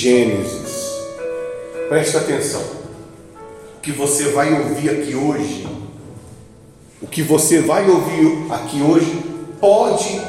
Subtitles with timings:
[0.00, 0.94] Gênesis.
[1.90, 2.62] Preste atenção.
[3.76, 5.68] O que você vai ouvir aqui hoje,
[7.02, 9.22] o que você vai ouvir aqui hoje,
[9.60, 10.22] pode,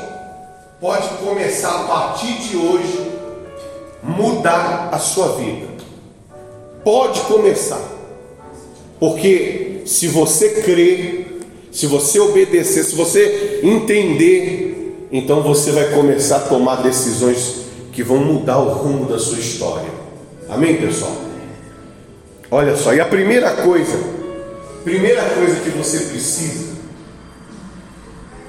[0.82, 3.12] pode começar a partir de hoje
[4.04, 5.68] mudar a sua vida.
[6.84, 7.82] Pode começar.
[9.00, 11.40] Porque se você crer,
[11.72, 17.61] se você obedecer, se você entender, então você vai começar a tomar decisões
[17.92, 19.90] que vão mudar o rumo da sua história.
[20.50, 21.16] Amém, pessoal?
[22.50, 23.98] Olha só, e a primeira coisa,
[24.84, 26.72] primeira coisa que você precisa,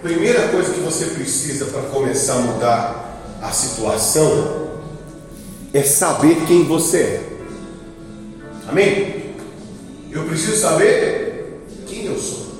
[0.02, 4.70] primeira coisa que você precisa para começar a mudar a situação
[5.72, 7.22] é saber quem você é.
[8.68, 9.34] Amém?
[10.10, 12.52] Eu preciso saber quem eu sou.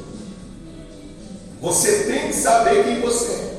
[1.60, 3.54] Você tem que saber quem você é.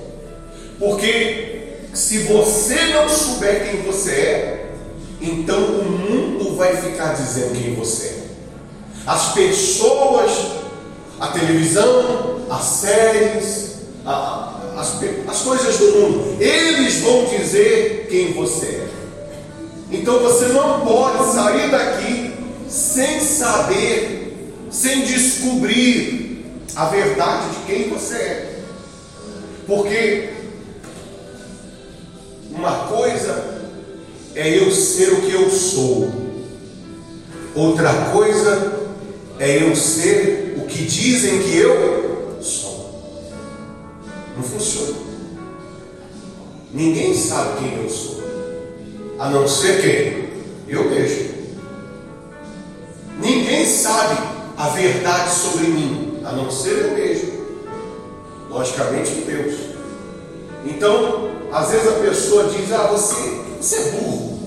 [0.79, 1.52] Porque
[1.93, 4.71] se você não souber quem você é,
[5.21, 8.23] então o mundo vai ficar dizendo quem você é.
[9.05, 10.31] As pessoas,
[11.20, 18.65] a televisão, as séries, a, as, as coisas do mundo, eles vão dizer quem você
[18.65, 18.87] é.
[19.91, 22.34] Então você não pode sair daqui
[22.68, 26.43] sem saber, sem descobrir
[26.75, 28.59] a verdade de quem você é.
[29.68, 30.43] Porque
[32.55, 33.62] uma coisa
[34.35, 36.12] é eu ser o que eu sou,
[37.55, 38.82] outra coisa
[39.40, 42.84] é eu ser o que dizem que eu sou.
[44.35, 44.98] Não funciona.
[46.71, 48.24] Ninguém sabe quem eu sou,
[49.20, 50.24] a não ser quem?
[50.68, 51.34] Eu mesmo.
[53.20, 54.20] Ninguém sabe
[54.57, 57.43] a verdade sobre mim, a não ser eu mesmo.
[58.49, 59.73] Logicamente, Deus.
[60.65, 63.15] Então, às vezes a pessoa diz: Ah, você,
[63.59, 64.39] você é burro.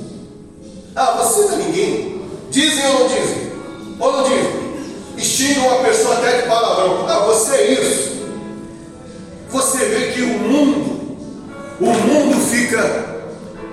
[0.94, 2.22] Ah, você não é ninguém.
[2.50, 3.52] Dizem ou não dizem?
[3.98, 4.66] Ou não dizem?
[5.18, 7.06] Xingam uma pessoa até de palavrão.
[7.08, 8.16] Ah, você é isso.
[9.50, 11.16] Você vê que o mundo,
[11.80, 13.24] o mundo fica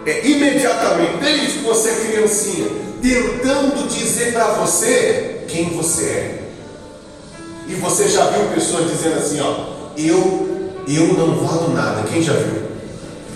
[0.05, 2.67] é, imediatamente, desde que você é criancinha,
[3.01, 6.43] tentando dizer para você quem você é.
[7.67, 10.52] E você já viu pessoas dizendo assim, ó, eu,
[10.87, 12.03] eu não valo nada.
[12.09, 12.63] Quem já viu?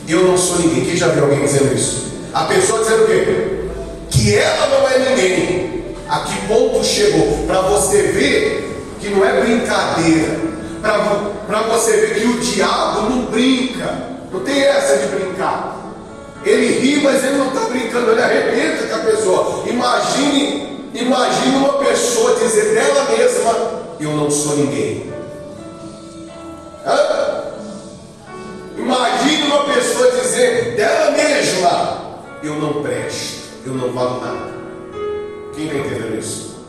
[0.08, 0.86] Eu não sou ninguém.
[0.86, 2.08] Quem já viu alguém dizendo isso?
[2.34, 3.68] A pessoa dizendo o quê?
[4.10, 5.96] Que ela não é ninguém.
[6.10, 7.46] A que ponto chegou?
[7.48, 10.40] Para você ver que não é brincadeira.
[10.82, 14.18] Para você ver que o diabo não brinca.
[14.32, 15.78] Não tem essa de brincar.
[16.46, 19.64] Ele ri, mas ele não está brincando, ele arrebenta com a pessoa.
[19.68, 25.07] Imagine, imagine uma pessoa dizer dela mesma: Eu não sou ninguém.
[32.58, 34.52] Eu não presto, eu não valo nada.
[35.54, 36.66] Quem está entendendo isso?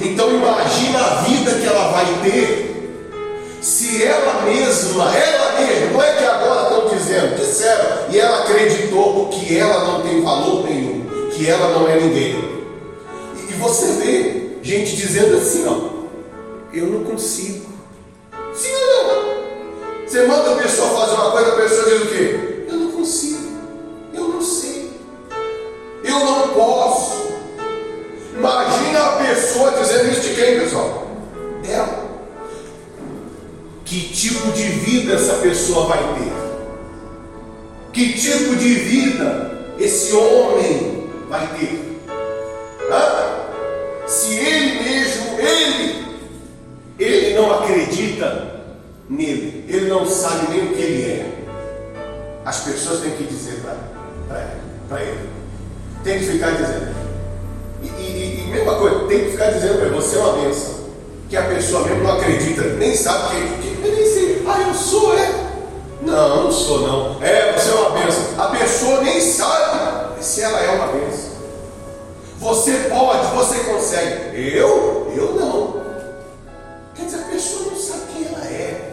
[0.00, 2.70] Então imagina a vida que ela vai ter
[3.60, 9.28] se ela mesma, ela mesma, não é que agora estão dizendo, disseram, e ela acreditou
[9.28, 12.36] que ela não tem valor nenhum, que ela não é ninguém.
[13.36, 16.00] E, e você vê gente dizendo assim, ó,
[16.72, 17.70] eu não consigo.
[18.52, 19.40] Sim ou não?
[20.04, 22.64] Você manda a pessoa fazer uma coisa, a pessoa diz o quê?
[22.66, 23.39] Eu não consigo,
[35.60, 36.32] pessoa vai ter?
[37.92, 42.00] Que tipo de vida esse homem vai ter?
[42.90, 44.06] Hã?
[44.06, 46.06] Se ele mesmo, ele,
[46.98, 48.62] ele não acredita
[49.08, 49.66] nele.
[49.68, 51.26] Ele não sabe nem o que ele é.
[52.44, 53.60] As pessoas têm que dizer
[54.88, 55.28] para ele.
[56.02, 56.94] Tem que ficar dizendo.
[57.82, 60.80] E, e, e, mesma coisa, tem que ficar dizendo para ele, você é uma bênção.
[61.28, 64.74] Que a pessoa mesmo não acredita, nem sabe que, que eu nem sei, ah, eu
[64.74, 65.39] sou, é.
[66.02, 67.22] Não, não sou não.
[67.22, 68.22] É, você é uma bênção.
[68.38, 71.30] A pessoa nem sabe se ela é uma bênção.
[72.38, 74.56] Você pode, você consegue.
[74.56, 75.12] Eu?
[75.14, 75.80] Eu não.
[76.94, 78.92] Quer dizer, a pessoa não sabe quem ela é.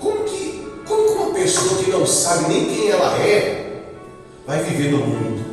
[0.00, 3.82] Como que, como que uma pessoa que não sabe nem quem ela é
[4.44, 5.44] vai viver no mundo?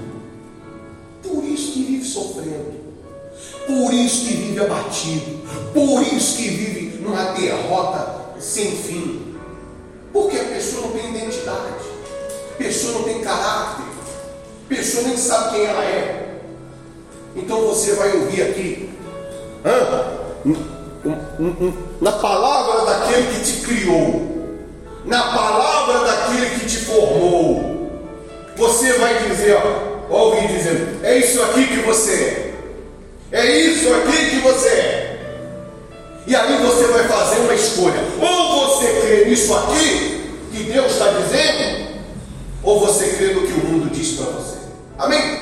[1.21, 2.73] Por isso que vive sofrendo,
[3.65, 5.41] por isso que vive abatido,
[5.73, 9.22] por isso que vive numa derrota sem fim.
[10.13, 11.73] Porque a pessoa não tem identidade,
[12.53, 16.39] a pessoa não tem caráter, a pessoa nem sabe quem ela é.
[17.35, 18.89] Então você vai ouvir aqui,
[21.99, 24.33] na palavra daquele que te criou,
[25.03, 27.73] na palavra daquele que te formou,
[28.55, 32.53] você vai dizer, ó, ouvir dizendo: É isso aqui que você é.
[33.31, 35.02] É isso aqui que você é.
[36.25, 38.01] E aí você vai fazer uma escolha.
[38.21, 41.99] Ou você crê nisso aqui que Deus está dizendo,
[42.61, 44.57] ou você crê no que o mundo diz para você.
[44.97, 45.39] Amém?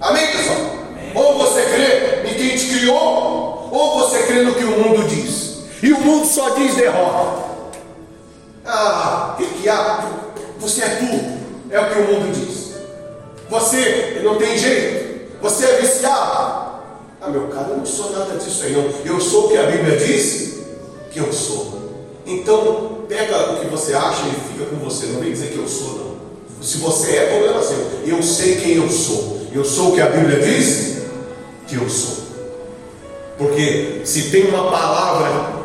[0.00, 0.56] Amém, pessoal?
[0.90, 1.12] Amém.
[1.14, 5.58] Ou você crê em quem te criou, ou você crê no que o mundo diz.
[5.82, 7.46] E o mundo só diz derrota.
[8.64, 10.04] Ah, o que há?
[10.58, 12.74] Você é tu, é o que o mundo diz.
[13.48, 16.67] Você não tem jeito, você é viciado.
[17.20, 18.88] Ah, meu cara, eu não sou nada disso aí, não.
[19.04, 20.58] Eu sou o que a Bíblia diz
[21.10, 21.78] que eu sou.
[22.24, 25.06] Então, pega o que você acha e fica com você.
[25.06, 26.62] Não vem dizer que eu sou, não.
[26.62, 27.76] Se você é, problema seu.
[28.06, 29.40] Eu sei quem eu sou.
[29.52, 30.98] Eu sou o que a Bíblia diz
[31.66, 32.24] que eu sou.
[33.36, 35.58] Porque se tem uma palavra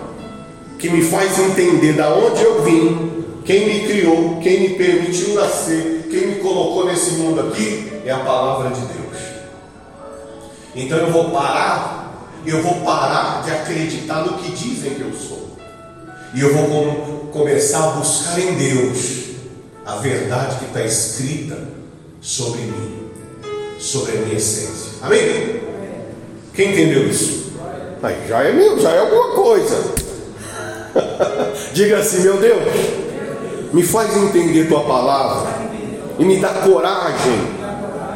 [0.79, 6.07] que me faz entender da onde eu vim, quem me criou, quem me permitiu nascer,
[6.09, 9.02] quem me colocou nesse mundo aqui, é a palavra de Deus.
[10.75, 15.55] Então eu vou parar, eu vou parar de acreditar no que dizem que eu sou.
[16.33, 19.23] E eu vou com, começar a buscar em Deus
[19.85, 21.59] a verdade que está escrita
[22.21, 23.09] sobre mim,
[23.79, 24.93] sobre a minha essência.
[25.01, 25.61] Amém?
[26.53, 27.53] Quem entendeu isso?
[28.01, 29.93] Aí já é meu, já é alguma coisa.
[31.73, 32.63] Diga assim, meu Deus,
[33.71, 35.51] me faz entender tua palavra
[36.17, 37.47] e me dá coragem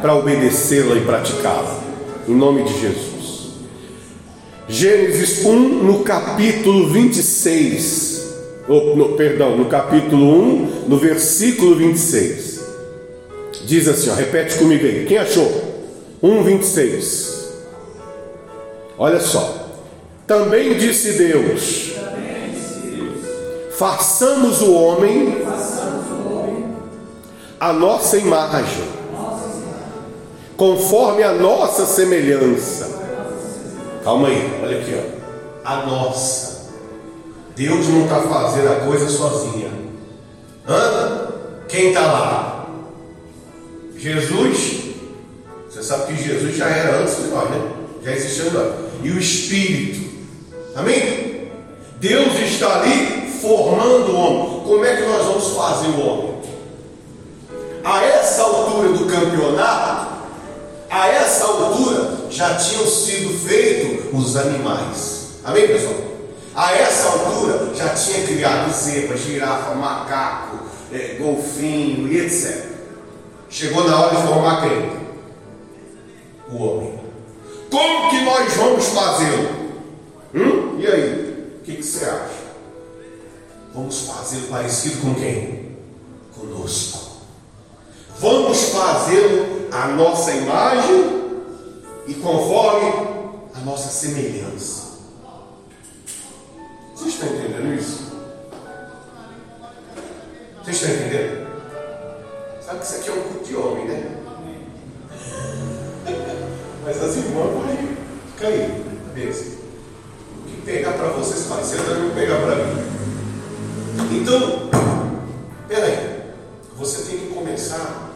[0.00, 1.87] para obedecê-la e praticá-la.
[2.28, 3.52] Em nome de Jesus.
[4.68, 8.34] Gênesis 1, no capítulo 26.
[8.68, 12.60] Oh, no, perdão, no capítulo 1, no versículo 26.
[13.64, 15.06] Diz assim, ó, repete comigo aí.
[15.06, 15.50] Quem achou?
[16.22, 17.48] 1, 26.
[18.98, 19.70] Olha só.
[20.26, 21.92] Também disse Deus:
[23.78, 25.46] Façamos o homem
[27.58, 28.97] a nossa imagem
[30.58, 32.98] conforme a nossa semelhança.
[34.02, 35.18] Calma aí, olha aqui, ó.
[35.64, 36.72] A nossa.
[37.54, 39.70] Deus não está fazendo a coisa sozinha.
[40.68, 41.28] Hã?
[41.68, 42.66] Quem está lá?
[43.96, 44.88] Jesus.
[45.70, 47.72] Você sabe que Jesus já era antes de nós, né?
[48.02, 48.74] Já existia nós.
[49.02, 50.08] E o Espírito.
[50.74, 51.52] Amém?
[52.00, 54.60] Deus está ali formando o homem.
[54.64, 56.38] Como é que nós vamos fazer o homem?
[57.84, 60.07] A essa altura do campeonato,
[60.90, 65.38] a essa altura já tinham sido feitos os animais.
[65.44, 65.94] Amém, pessoal?
[66.54, 72.66] A essa altura já tinha criado zebra, girafa, macaco, é, golfinho e etc.
[73.50, 74.98] Chegou na hora de formar quem?
[76.50, 77.00] O homem.
[77.70, 79.48] Como que nós vamos fazê-lo?
[80.34, 80.78] Hum?
[80.78, 81.58] E aí?
[81.60, 82.48] O que, que você acha?
[83.74, 85.76] Vamos fazê-lo parecido com quem?
[86.34, 87.07] Conosco.
[88.20, 91.18] Vamos fazê-lo a nossa imagem
[92.08, 92.92] e conforme
[93.54, 94.88] a nossa semelhança.
[96.96, 98.12] Vocês estão entendendo isso?
[100.64, 101.46] Vocês estão entendendo?
[102.60, 104.16] Sabe que isso aqui é um culto de homem, né?
[106.84, 107.96] Mas as irmãs podem
[108.36, 109.58] cair, cabeça.
[110.38, 112.88] O que pegar para vocês parecer também pegar para mim.
[114.10, 114.70] Então,
[115.68, 116.18] peraí,
[116.76, 118.07] você tem que começar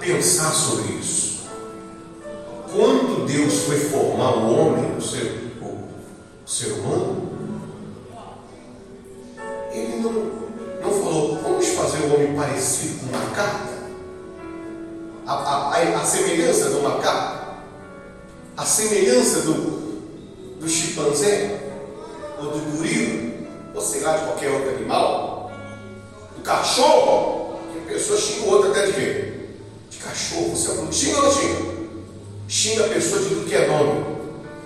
[0.00, 1.40] pensar sobre isso.
[2.72, 5.88] Quando Deus foi formar o homem, o ser, o,
[6.46, 7.30] ser humano,
[9.72, 13.68] ele não, não falou, vamos fazer o homem parecido com uma macaco?
[15.26, 17.56] A, a, a, a semelhança do macaco?
[18.56, 19.54] A semelhança do,
[20.60, 21.60] do chimpanzé?
[22.38, 23.30] Ou do gorila?
[23.74, 25.52] Ou sei lá, de qualquer outro animal?
[26.36, 27.58] Do cachorro?
[27.72, 29.29] Que a pessoa xinga o outro até de quê?
[30.02, 31.80] Cachorro, você não xinga ou não xinga?
[32.48, 34.04] Xinga a pessoa de tudo que é nome.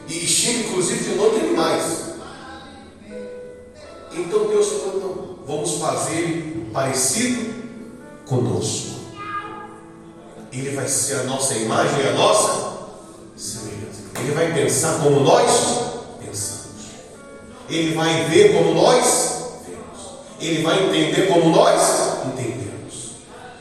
[0.08, 2.04] E xinga inclusive de nome de animais.
[4.12, 7.52] Então Deus falou, vamos fazer parecido
[8.26, 8.94] conosco.
[10.52, 12.74] Ele vai ser a nossa imagem e a nossa
[13.36, 14.02] semelhança.
[14.20, 15.50] Ele vai pensar como nós
[16.24, 16.84] pensamos.
[17.68, 19.04] Ele vai ver como nós
[19.66, 20.10] vemos.
[20.40, 21.82] Ele vai entender como nós
[22.26, 23.14] entendemos.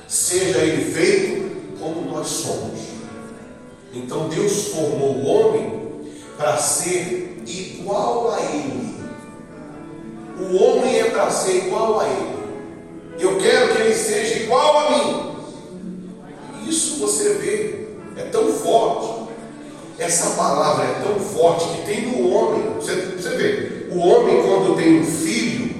[0.08, 1.43] Seja ele feito
[1.84, 2.80] como nós somos.
[3.94, 5.82] Então Deus formou o homem
[6.38, 8.94] para ser igual a Ele.
[10.40, 12.34] O homem é para ser igual a Ele.
[13.20, 15.34] Eu quero que ele seja igual a mim.
[16.68, 17.88] Isso você vê,
[18.20, 19.32] é tão forte.
[20.00, 22.74] Essa palavra é tão forte que tem no homem.
[22.76, 25.76] Você, você vê, o homem quando tem um filho,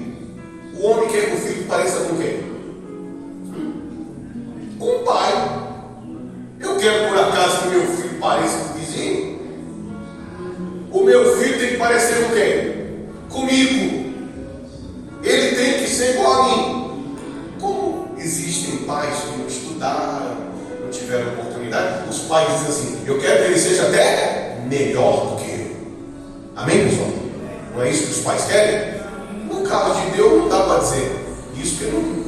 [0.78, 2.54] o homem quer que o filho pareça com quem?
[4.78, 5.63] Com o pai.
[6.84, 9.40] Quero por acaso que meu filho pareça com o vizinho.
[10.90, 13.08] O meu filho tem que parecer com quem?
[13.28, 14.04] Comigo.
[15.22, 17.16] Ele tem que ser igual a mim.
[17.60, 20.36] Como existem pais que não estudaram,
[20.82, 25.42] não tiveram oportunidade, os pais dizem assim: Eu quero que ele seja até melhor do
[25.42, 25.76] que eu.
[26.56, 27.08] Amém, pessoal?
[27.74, 29.00] Não é isso que os pais querem?
[29.50, 31.24] No caso de Deus, não dá para dizer
[31.56, 32.24] isso, que não.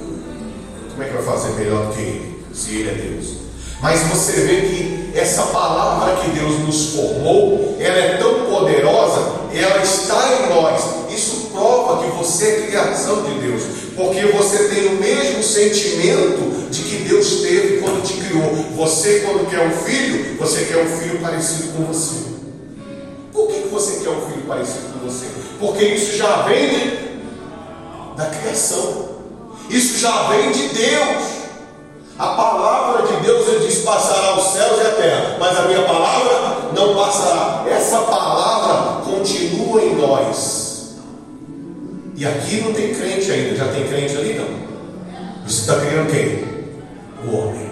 [0.91, 3.46] Como é que vai fazer melhor do que ele, se ele é Deus?
[3.81, 9.83] Mas você vê que essa palavra que Deus nos formou, ela é tão poderosa, ela
[9.83, 10.83] está em nós.
[11.11, 13.63] Isso prova que você é criação de Deus,
[13.97, 18.53] porque você tem o mesmo sentimento de que Deus teve quando te criou.
[18.77, 22.37] Você, quando quer um filho, você quer um filho parecido com você.
[23.33, 25.27] Por que você quer um filho parecido com você?
[25.59, 26.99] Porque isso já vem de,
[28.17, 29.17] da criação,
[29.71, 31.36] isso já vem de Deus.
[32.19, 35.83] A palavra de Deus ele diz: passará os céus e a terra, mas a minha
[35.83, 37.65] palavra não passará.
[37.69, 40.97] Essa palavra continua em nós.
[42.15, 45.47] E aqui não tem crente ainda, já tem crente ali não.
[45.47, 46.45] Você está criando quem?
[47.27, 47.71] O homem.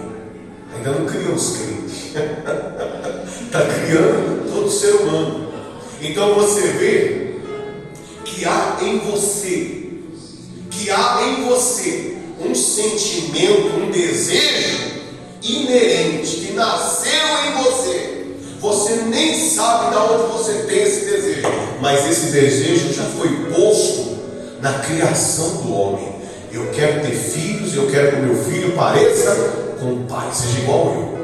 [0.75, 2.15] Ainda não criou os crentes.
[3.41, 5.51] Está criando todo ser humano.
[5.99, 7.35] Então você vê
[8.23, 9.89] que há em você,
[10.69, 14.95] que há em você um sentimento, um desejo
[15.41, 17.11] inerente que nasceu
[17.47, 18.25] em você.
[18.59, 21.47] Você nem sabe de onde você tem esse desejo,
[21.81, 24.17] mas esse desejo já foi posto
[24.61, 26.15] na criação do homem.
[26.51, 29.35] Eu quero ter filhos, eu quero que o meu filho pareça
[29.79, 31.15] com o pai, seja igual eu.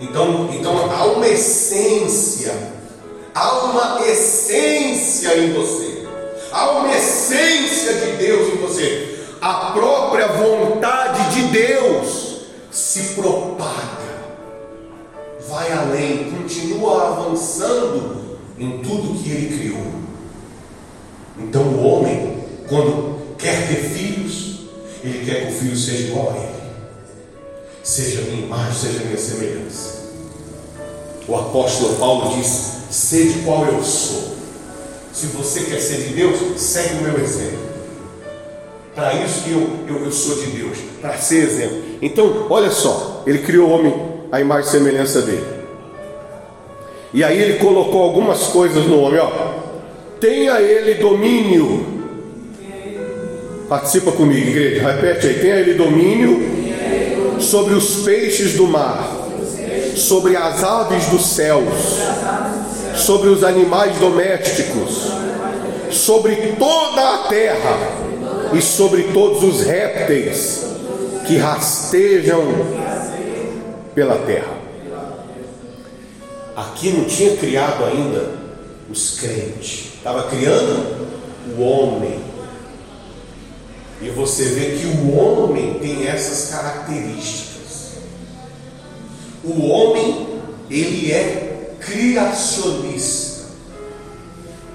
[0.00, 2.54] Então, então há uma essência,
[3.34, 6.02] há uma essência em você,
[6.50, 9.11] há uma essência de Deus em você
[9.42, 14.22] a própria vontade de Deus se propaga,
[15.48, 19.92] vai além, continua avançando em tudo que ele criou.
[21.40, 24.60] Então o homem, quando quer ter filhos,
[25.02, 26.62] ele quer que o filho seja igual a ele,
[27.82, 30.02] seja minha imagem, seja minha semelhança.
[31.26, 34.36] O apóstolo Paulo diz: Sede qual eu sou.
[35.12, 37.71] Se você quer ser de Deus, segue o meu exemplo.
[38.94, 41.78] Para isso que eu, eu, eu sou de Deus, para ser exemplo.
[42.02, 43.94] Então, olha só, ele criou o homem
[44.30, 45.46] à imagem e semelhança dele.
[47.14, 49.30] E aí ele colocou algumas coisas no homem, ó.
[50.20, 51.86] Tenha ele domínio.
[53.68, 54.92] Participa comigo, igreja.
[54.92, 55.38] Repete aí.
[55.40, 59.26] Tenha ele domínio sobre os peixes do mar,
[59.96, 61.98] sobre as aves dos céus,
[62.94, 65.10] sobre os animais domésticos,
[65.90, 68.01] sobre toda a terra
[68.54, 70.64] e sobre todos os répteis
[71.26, 72.42] que rastejam
[73.94, 74.62] pela terra.
[76.56, 78.30] Aqui não tinha criado ainda
[78.90, 81.08] os crentes, estava criando
[81.56, 82.20] o homem.
[84.00, 87.92] E você vê que o homem tem essas características.
[89.44, 93.46] O homem, ele é criacionista,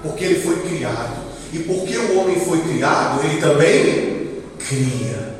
[0.02, 1.27] porque ele foi criado.
[1.54, 4.28] E porque o homem foi criado, ele também
[4.68, 5.36] cria.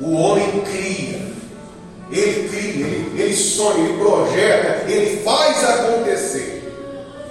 [0.00, 1.26] O homem cria.
[2.10, 6.62] Ele cria, ele, ele sonha, ele projeta, ele faz acontecer.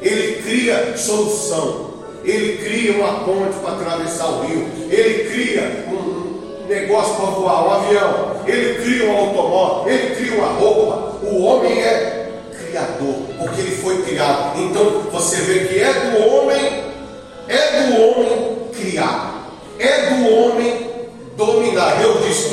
[0.02, 1.96] Ele cria solução.
[2.24, 4.68] Ele cria uma ponte para atravessar o rio.
[4.90, 8.42] Ele cria um negócio para voar, um avião.
[8.48, 9.94] Ele cria um automóvel.
[9.94, 11.26] Ele cria uma roupa.
[11.26, 12.32] O homem é
[12.76, 14.60] criador, porque ele foi criado.
[14.60, 15.94] Então você vê que é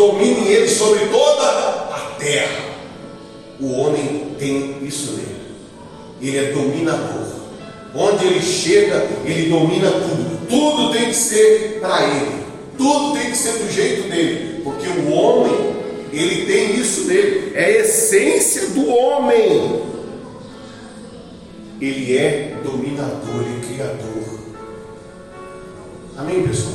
[0.02, 2.72] domine ele sobre toda a terra.
[3.60, 5.36] O homem tem isso nele,
[6.20, 7.42] ele é dominador.
[7.94, 10.46] Onde ele chega, ele domina tudo.
[10.48, 12.44] Tudo tem que ser para ele,
[12.76, 15.76] tudo tem que ser do jeito dele, porque o homem,
[16.12, 19.82] ele tem isso nele, é a essência do homem.
[21.80, 24.38] Ele é dominador e criador.
[26.16, 26.74] Amém, pessoal?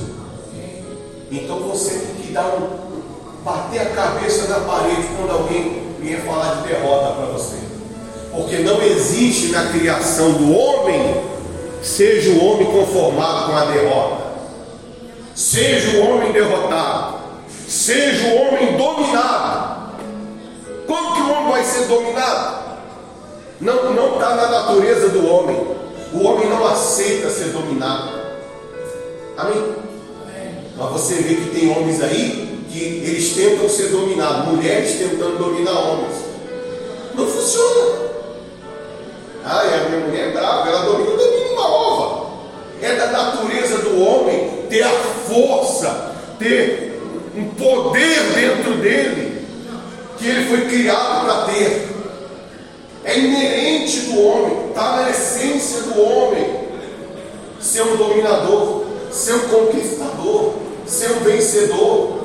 [1.31, 2.86] Então você tem que dar um.
[3.47, 7.55] Bater a cabeça na parede quando alguém vier falar de derrota para você.
[8.29, 11.23] Porque não existe na criação do homem,
[11.81, 14.23] seja o homem conformado com a derrota,
[15.33, 17.19] seja o homem derrotado,
[17.67, 19.93] seja o homem dominado.
[20.85, 22.67] Como que o homem vai ser dominado?
[23.61, 25.77] Não está na natureza do homem.
[26.13, 28.09] O homem não aceita ser dominado.
[29.37, 29.75] Amém?
[30.77, 32.46] Mas você vê que tem homens aí
[32.77, 36.15] que eles tentam ser dominados, mulheres tentando dominar homens.
[37.15, 38.07] Não funciona.
[39.43, 42.27] Ah, e a minha mulher é brava, ela domina, domina uma ova.
[42.81, 47.01] É da natureza do homem ter a força, ter
[47.35, 49.45] um poder dentro dele,
[50.17, 51.87] que ele foi criado para ter.
[53.03, 56.67] É inerente do homem, está na essência do homem.
[57.59, 60.53] Ser um dominador, ser um conquistador,
[60.85, 62.16] ser um vencedor.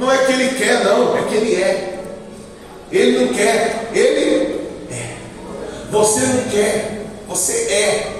[0.00, 1.98] Não é que ele quer, não, é que ele é.
[2.90, 5.16] Ele não quer, ele é.
[5.90, 8.12] Você não quer, você é.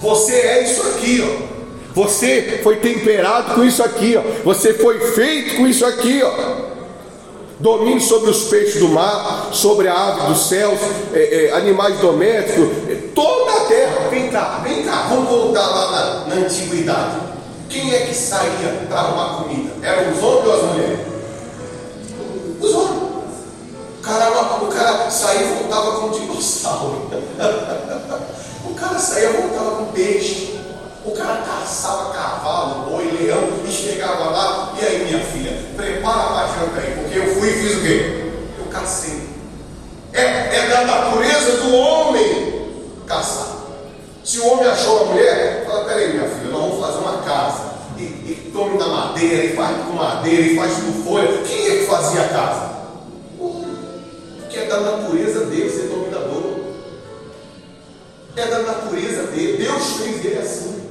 [0.00, 1.46] Você é isso aqui, ó.
[1.94, 4.22] Você foi temperado com isso aqui, ó.
[4.44, 6.76] Você foi feito com isso aqui, ó.
[7.60, 10.78] Domine sobre os peixes do mar, sobre a ave dos céus,
[11.12, 14.08] é, é, animais domésticos, é, toda a terra.
[14.10, 17.16] Vem cá, vem cá, vamos voltar lá na, na antiguidade.
[17.68, 19.70] Quem é que saía para arrumar comida?
[19.82, 21.15] Eram os homens ou as mulheres?
[22.60, 23.02] Os homens.
[23.98, 27.10] O cara, o cara saía e voltava com um dinossauro.
[28.64, 30.60] o cara saía e voltava com peixe.
[31.04, 34.74] O cara caçava cavalo, boi, leão e chegava lá.
[34.80, 38.32] E aí, minha filha, prepara a janta aí, porque eu fui e fiz o quê?
[38.58, 39.28] Eu cacei.
[40.12, 42.70] É, é da natureza do homem
[43.06, 43.56] caçar.
[44.24, 47.75] Se o homem achou uma mulher, fala: peraí, minha filha, nós vamos fazer uma casa.
[47.98, 51.42] E, e tome da madeira, e faz com madeira, e faz com folha.
[51.42, 52.76] Quem é que fazia a casa?
[53.38, 56.56] Porque é da natureza dele ser dominador.
[58.36, 59.56] É da natureza dele.
[59.58, 60.85] Deus fez ele assim.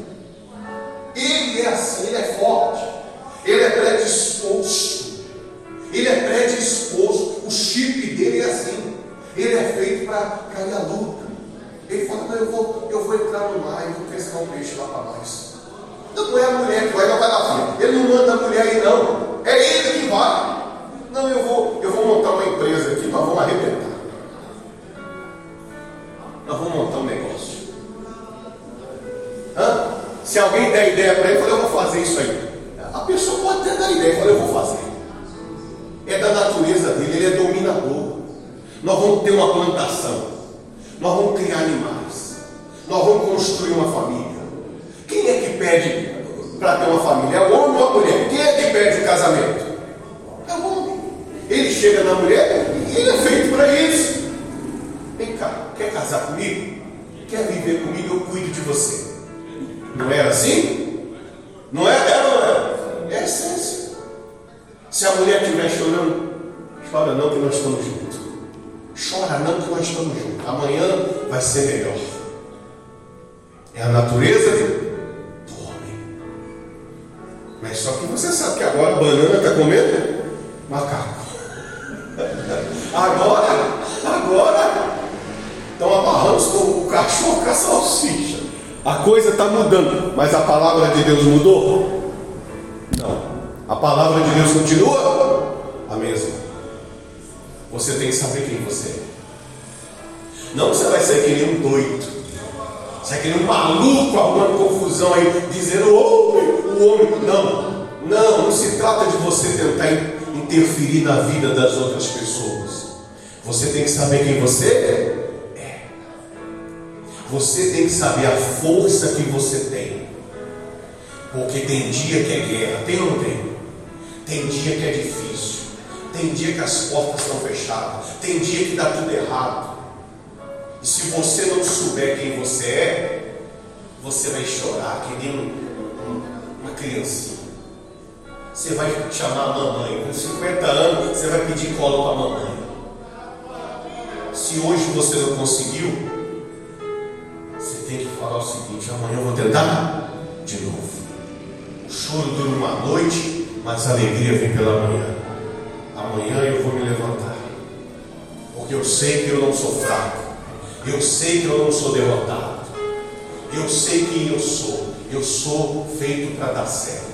[166.45, 167.05] Para dar certo.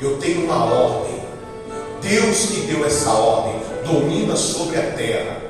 [0.00, 1.24] Eu tenho uma ordem.
[2.00, 5.40] Deus que deu essa ordem domina sobre a terra,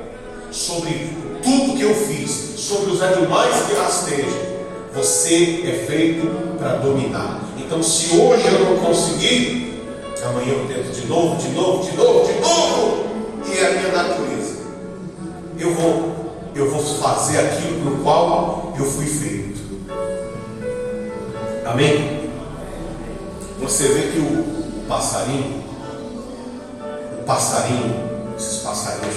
[0.51, 4.55] sobre tudo que eu fiz, sobre os animais que rastejam.
[4.93, 7.41] Você é feito para dominar.
[7.57, 9.83] Então, se hoje eu não conseguir,
[10.23, 13.05] amanhã eu tento de novo, de novo, de novo, de novo.
[13.45, 14.55] E é a minha natureza.
[15.59, 16.15] Eu vou,
[16.55, 19.59] eu vou fazer aquilo para o qual eu fui feito.
[21.65, 22.14] Amém?
[23.65, 25.63] Você vê que o passarinho,
[27.19, 27.95] o passarinho,
[28.37, 29.15] esses passarinhos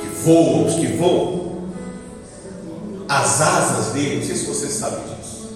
[0.00, 1.68] que voam, os que voam,
[3.06, 5.50] as asas dele, não sei se você sabe disso,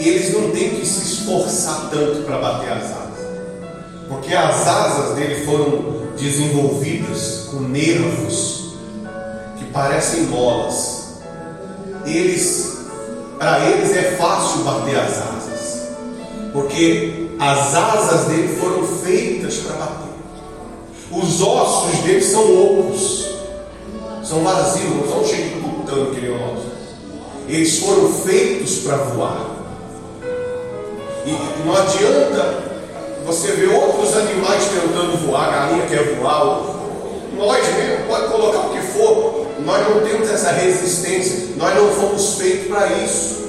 [0.00, 3.26] eles não têm que se esforçar tanto para bater as asas,
[4.08, 8.74] porque as asas dele foram desenvolvidas com nervos
[9.56, 11.20] que parecem molas.
[12.04, 12.78] Eles,
[13.38, 15.35] para eles é fácil bater as asas,
[16.56, 20.06] porque as asas dele foram feitas para bater.
[21.12, 23.28] Os ossos dele são ocos,
[24.24, 26.26] são vazios, não são cheios de tutano que.
[27.52, 29.50] Eles foram feitos para voar.
[31.26, 32.64] E não adianta
[33.26, 36.62] você ver outros animais tentando voar, a galinha quer voar,
[37.36, 42.36] nós mesmo, pode colocar o que for, nós não temos essa resistência, nós não fomos
[42.38, 43.45] feitos para isso.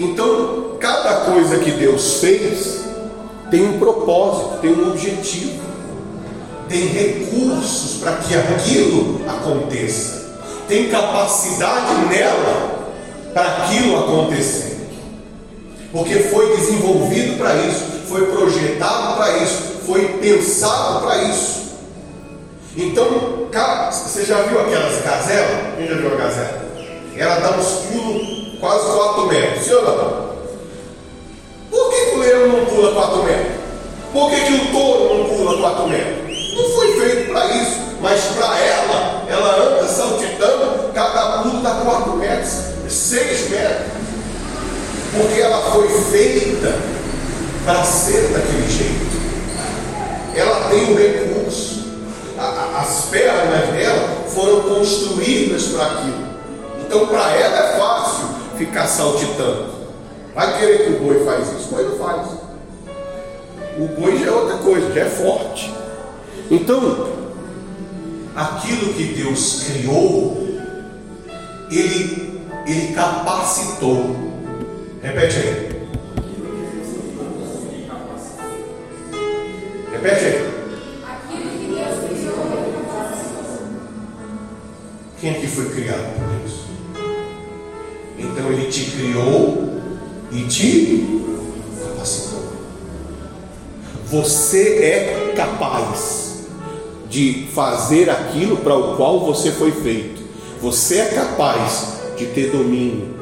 [0.00, 2.80] Então, cada coisa que Deus fez
[3.50, 5.70] tem um propósito, tem um objetivo
[6.70, 12.92] tem recursos para que aquilo aconteça, tem capacidade nela
[13.34, 14.78] para aquilo acontecer,
[15.90, 21.60] porque foi desenvolvido para isso, foi projetado para isso, foi pensado para isso.
[22.76, 23.48] Então,
[23.90, 25.74] você já viu aquelas gazelas?
[25.76, 26.70] Quem já viu a gazela?
[27.16, 30.30] Ela dá uns pulos quase 4 metros, sim ou não?
[31.70, 33.52] Por que, que o leão não pula 4 metros?
[34.12, 36.54] Por que, que o touro não pula 4 metros?
[36.54, 42.16] Não foi feito para isso, mas para ela, ela anda saltitando, cada pulo dá 4
[42.16, 42.52] metros,
[42.88, 43.86] 6 metros.
[45.16, 46.78] Porque ela foi feita
[47.64, 49.20] para ser daquele jeito.
[50.34, 51.80] Ela tem o recurso.
[52.38, 56.30] as pernas dela foram construídas para aquilo.
[56.80, 58.29] Então, para ela é fácil
[58.60, 59.72] ficar saltitando.
[60.34, 61.68] Vai querer que o boi faz isso?
[61.68, 62.28] O boi não faz.
[63.78, 65.74] O boi já é outra coisa, já é forte.
[66.50, 67.08] Então,
[68.36, 70.36] aquilo que Deus criou,
[71.70, 74.14] Ele, Ele capacitou.
[75.02, 75.80] Repete aí.
[79.90, 80.50] Repete aí.
[85.18, 86.69] Quem aqui foi criado por Deus?
[88.50, 89.80] Então Ele te criou
[90.32, 91.24] e te
[91.82, 92.40] capacitou.
[94.06, 96.46] Você é capaz
[97.08, 100.20] de fazer aquilo para o qual você foi feito.
[100.60, 103.14] Você é capaz de ter domínio.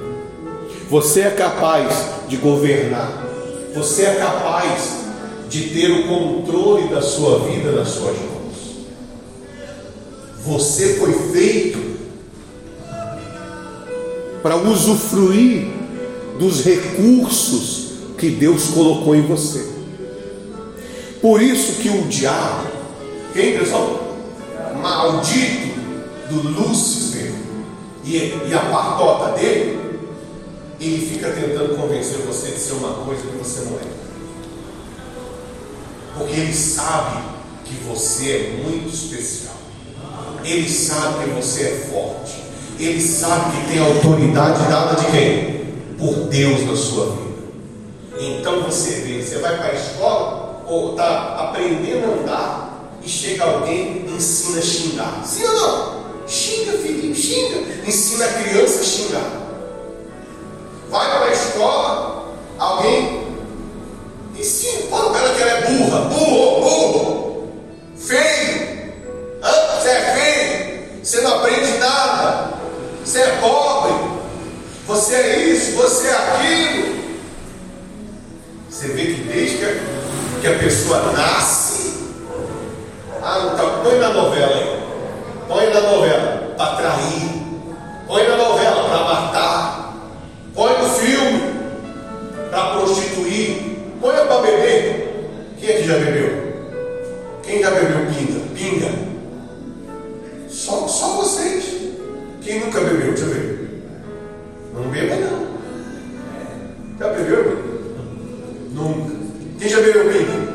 [0.88, 1.94] Você é capaz
[2.26, 3.26] de governar.
[3.74, 4.98] Você é capaz
[5.50, 8.38] de ter o controle da sua vida nas suas mãos.
[10.44, 11.67] Você foi feito
[14.42, 15.68] para usufruir
[16.38, 19.66] dos recursos que Deus colocou em você.
[21.20, 22.79] Por isso que o diabo
[23.38, 24.16] quem, pessoal?
[24.83, 25.79] Maldito
[26.29, 27.33] do Lúcifer
[28.05, 29.79] e, e a patota dele,
[30.81, 34.09] ele fica tentando convencer você de ser uma coisa que você não é.
[36.16, 37.22] Porque ele sabe
[37.64, 39.55] que você é muito especial.
[40.42, 42.47] Ele sabe que você é forte.
[42.78, 45.64] Ele sabe que tem autoridade dada de quem?
[45.98, 47.28] Por Deus na sua vida.
[48.20, 53.44] Então você vê, você vai para a escola ou está aprendendo a andar e chega
[53.44, 55.22] alguém e ensina a xingar.
[55.24, 55.98] Sim ou não?
[56.26, 57.58] Xinga, filhinho, xinga.
[57.86, 59.30] Ensina a criança a xingar.
[60.90, 63.26] Vai para a escola, alguém
[64.38, 64.86] ensina.
[64.90, 67.48] Pô, ela que ela é burra, burro, burro,
[67.96, 68.68] feio.
[69.42, 69.80] Hã?
[69.80, 72.47] Você é feio, você não aprende nada,
[73.18, 73.94] você é pobre,
[74.87, 76.98] você é isso, você é aquilo.
[78.70, 79.57] Você vê que desde
[80.40, 81.94] que a, pessoa nasce,
[83.20, 84.78] ah, então põe na novela aí.
[85.48, 87.42] Põe na novela para trair.
[88.07, 89.94] Põe na novela para matar.
[90.54, 91.54] Põe no filme
[92.50, 93.78] para prostituir.
[94.00, 95.54] Põe para beber.
[95.59, 96.52] Quem é que já bebeu?
[97.42, 98.40] Quem já bebeu pinga?
[98.54, 98.92] Pinga.
[100.48, 101.88] Só, só vocês.
[102.48, 103.08] Quem nunca bebeu?
[103.08, 103.82] Deixa eu ver.
[104.72, 105.48] Não beba não.
[106.98, 107.58] Já bebeu?
[108.72, 109.14] Nunca.
[109.58, 110.48] Quem já bebeu pinga?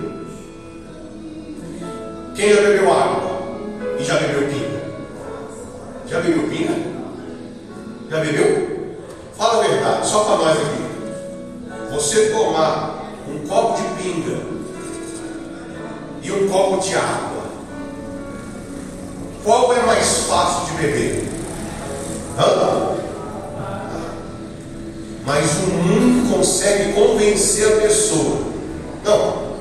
[2.34, 3.60] Quem já bebeu água
[4.00, 4.82] e já bebeu pinga?
[6.08, 6.74] Já bebeu pinga?
[8.10, 8.98] Já bebeu?
[9.38, 11.92] Fala a verdade, só para nós aqui.
[11.92, 14.42] Você tomar um copo de pinga
[16.24, 17.44] e um copo de água,
[19.44, 21.43] qual é mais fácil de beber?
[22.38, 22.96] Hã?
[25.26, 28.40] Mas o mundo consegue convencer a pessoa.
[29.06, 29.54] Não.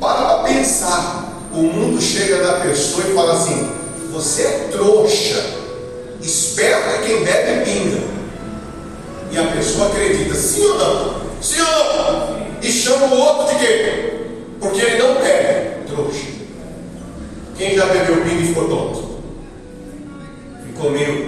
[0.00, 3.70] Para pensar o mundo chega na pessoa e fala assim:
[4.12, 5.58] Você é trouxa.
[6.20, 8.00] Esperto quem bebe pinga.
[9.30, 11.20] E a pessoa acredita, sim ou não?
[11.40, 12.46] Sim ou não?
[12.60, 14.20] E chama o outro de quê?
[14.60, 15.86] Porque ele não bebe.
[15.86, 16.26] Trouxa.
[17.56, 19.08] Quem já bebeu pinga e ficou tonto?
[20.66, 21.27] Ficou meio.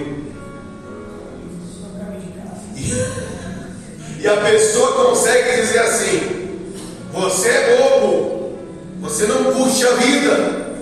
[4.21, 6.59] E a pessoa consegue dizer assim:
[7.11, 8.53] Você é bobo,
[9.01, 10.75] você não curte a vida,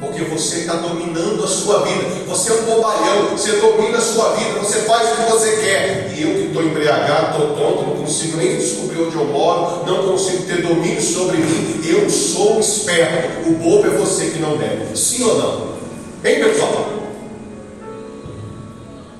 [0.00, 2.04] porque você está dominando a sua vida.
[2.26, 6.14] Você é um bobalhão, você domina a sua vida, você faz o que você quer.
[6.16, 10.08] E eu que estou embriagado, estou tonto, não consigo nem descobrir onde eu moro, não
[10.08, 11.82] consigo ter domínio sobre mim.
[11.86, 13.46] Eu sou um esperto.
[13.50, 14.96] O bobo é você que não deve.
[14.96, 15.74] Sim ou não?
[16.24, 16.88] Hein, pessoal?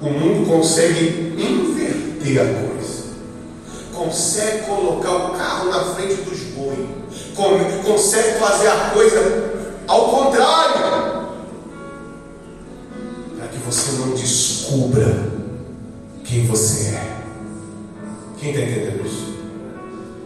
[0.00, 2.74] O mundo consegue inverter a coisa
[4.05, 6.79] consegue colocar o carro na frente dos bois,
[7.85, 9.55] consegue fazer a coisa
[9.88, 11.29] ao contrário,
[13.37, 15.33] para que você não descubra
[16.25, 17.14] quem você é.
[18.38, 19.35] Quem está entendendo isso?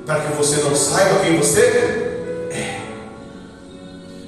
[0.04, 1.60] Para que você não saiba quem você
[2.50, 2.80] é.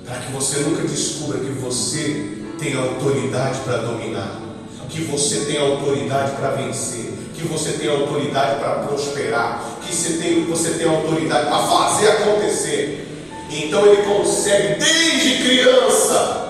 [0.05, 4.41] Para que você nunca descubra que você tem autoridade para dominar,
[4.89, 7.10] que você tem autoridade para vencer
[7.41, 13.07] que você tem autoridade para prosperar, que você tem, você tem autoridade para fazer acontecer.
[13.51, 16.41] Então ele consegue, desde criança,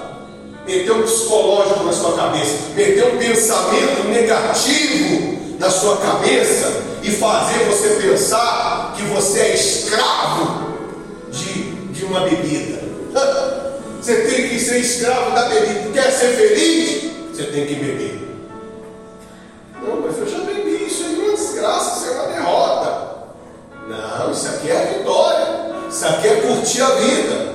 [0.66, 7.64] meter um psicológico na sua cabeça, meter um pensamento negativo na sua cabeça e fazer
[7.66, 10.79] você pensar que você é escravo
[11.31, 12.81] de, de uma bebida.
[14.00, 15.90] Você tem que ser escravo da bebida.
[15.92, 17.11] Quer ser feliz?
[17.35, 18.20] Você tem que beber.
[19.83, 20.60] Não, mas eu já bebi,
[21.61, 23.11] desgraça, isso é uma derrota.
[23.88, 25.70] Não, isso aqui é vitória.
[25.88, 27.51] Isso aqui é curtir a vida.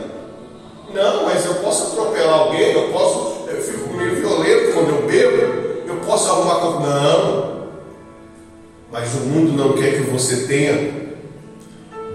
[0.93, 5.87] Não, mas eu posso atropelar alguém, eu posso, eu fico meio violento quando eu bebo,
[5.87, 6.79] eu posso arrumar com.
[6.79, 7.55] Não.
[8.91, 11.15] Mas o mundo não quer que você tenha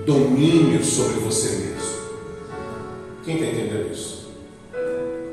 [0.06, 2.00] domínio sobre você mesmo.
[3.24, 4.30] Quem está entendendo isso?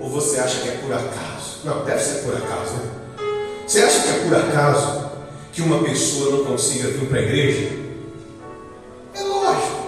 [0.02, 1.60] Ou você acha que é por acaso?
[1.64, 2.92] Não, deve ser por acaso, né?
[3.66, 5.07] Você acha que é por acaso
[5.58, 7.70] que uma pessoa não consiga vir para a igreja?
[9.16, 9.88] É lógico.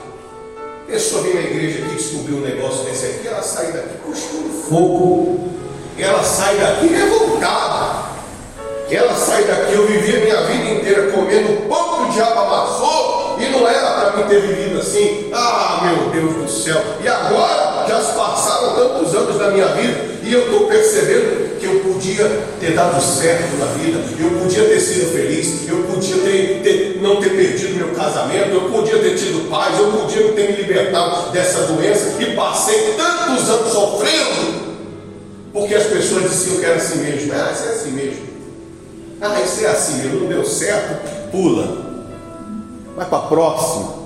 [0.87, 4.49] A pessoa vem na igreja aqui, descobriu um negócio desse aqui, ela sai daqui cuspindo
[4.67, 5.49] fogo.
[5.95, 8.09] Ela sai daqui revoltada.
[8.89, 13.37] Ela sai daqui, eu vivi a minha vida inteira comendo pão que o diabo amassou,
[13.39, 15.29] e não era para mim ter vivido assim.
[15.31, 16.81] Ah, meu Deus do céu.
[17.03, 21.65] E agora, já se passaram tantos anos da minha vida, e eu estou percebendo que
[21.65, 22.25] eu podia
[22.59, 27.17] ter dado certo na vida, eu podia ter sido feliz, eu podia ter, ter, não
[27.17, 31.63] ter perdido meu casamento, eu podia ter tido paz, eu podia ter me libertado dessa
[31.63, 34.77] doença e passei tantos anos sofrendo,
[35.51, 37.33] porque as pessoas diziam que era assim mesmo.
[37.33, 38.29] Ah, isso é assim mesmo.
[39.21, 41.89] Ah, isso é assim mesmo, não deu certo, pula.
[42.95, 43.99] Vai para a próxima.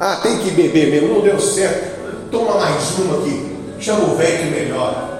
[0.00, 1.98] Ah, tem que beber mesmo, não deu certo.
[2.30, 3.56] Toma mais uma aqui.
[3.80, 5.17] Chama o velho que melhora.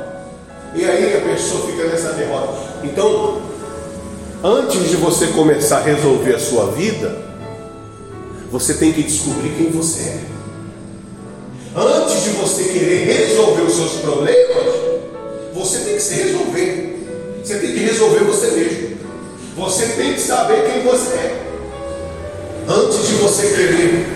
[0.74, 2.54] E aí a pessoa fica nessa derrota.
[2.85, 3.40] Então,
[4.44, 7.18] antes de você começar a resolver a sua vida,
[8.50, 10.20] você tem que descobrir quem você é.
[11.76, 14.74] Antes de você querer resolver os seus problemas,
[15.54, 17.07] você tem que se resolver.
[17.42, 18.98] Você tem que resolver você mesmo.
[19.57, 21.48] Você tem que saber quem você é.
[22.68, 24.07] Antes de você querer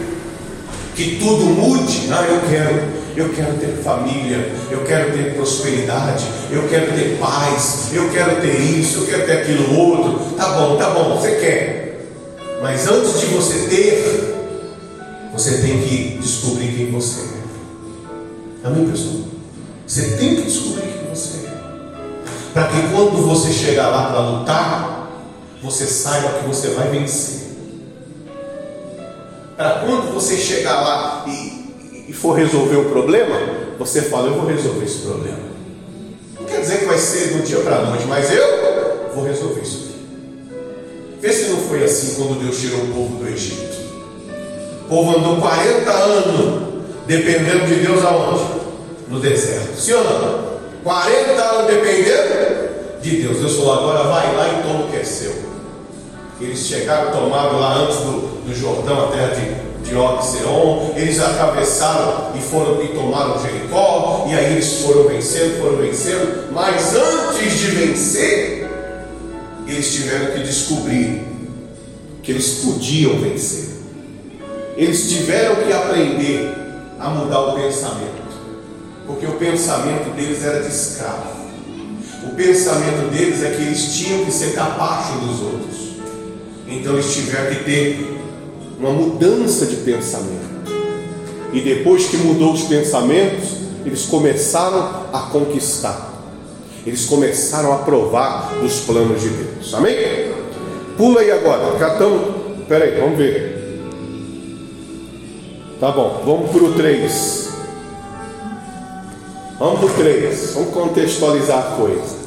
[0.94, 6.68] que tudo mude, ah, eu quero eu quero ter família, eu quero ter prosperidade, eu
[6.68, 10.34] quero ter paz, eu quero ter isso, eu quero ter aquilo outro.
[10.36, 12.06] Tá bom, tá bom, você quer.
[12.62, 14.34] Mas antes de você ter,
[15.32, 18.66] você tem que descobrir quem você é.
[18.66, 19.24] Amém, pessoal?
[19.86, 21.52] Você tem que descobrir quem você é.
[22.54, 25.10] Para que quando você chegar lá para lutar,
[25.62, 27.42] você saiba que você vai vencer.
[29.56, 31.51] Para quando você chegar lá e
[32.12, 33.40] e for resolver o problema,
[33.78, 35.38] você fala, eu vou resolver esse problema.
[36.38, 39.62] Não quer dizer que vai ser do dia para a noite, mas eu vou resolver
[39.62, 40.58] isso aqui.
[41.22, 43.78] Vê se não foi assim quando Deus tirou o povo do Egito.
[44.84, 46.62] O povo andou 40 anos
[47.06, 48.44] dependendo de Deus aonde?
[49.08, 49.74] No deserto.
[49.80, 50.58] Sim ou não?
[50.84, 53.38] 40 anos dependendo de Deus.
[53.38, 55.32] Deus falou, agora vai lá e toma o que é seu.
[56.38, 62.32] Eles chegaram, tomaram lá antes do, do Jordão, a terra de de Og eles atravessaram
[62.34, 67.66] e foram e tomaram Jericó, e aí eles foram vencendo, foram vencendo, mas antes de
[67.66, 68.70] vencer,
[69.66, 71.24] eles tiveram que descobrir
[72.22, 73.70] que eles podiam vencer.
[74.76, 76.54] Eles tiveram que aprender
[76.98, 78.22] a mudar o pensamento,
[79.06, 81.42] porque o pensamento deles era de escravo.
[82.24, 85.72] o pensamento deles é que eles tinham que ser capacho dos outros.
[86.66, 88.21] Então eles tiveram que ter
[88.82, 90.52] uma mudança de pensamento.
[91.52, 93.50] E depois que mudou os pensamentos,
[93.86, 96.10] eles começaram a conquistar.
[96.84, 99.72] Eles começaram a provar dos planos de Deus.
[99.72, 100.32] Amém?
[100.96, 101.78] Pula aí agora.
[101.78, 102.22] Já estamos.
[102.60, 103.52] Espera aí, vamos ver.
[105.78, 107.48] Tá bom, vamos para o 3.
[109.58, 110.54] Vamos para o 3.
[110.54, 112.21] Vamos contextualizar a coisa.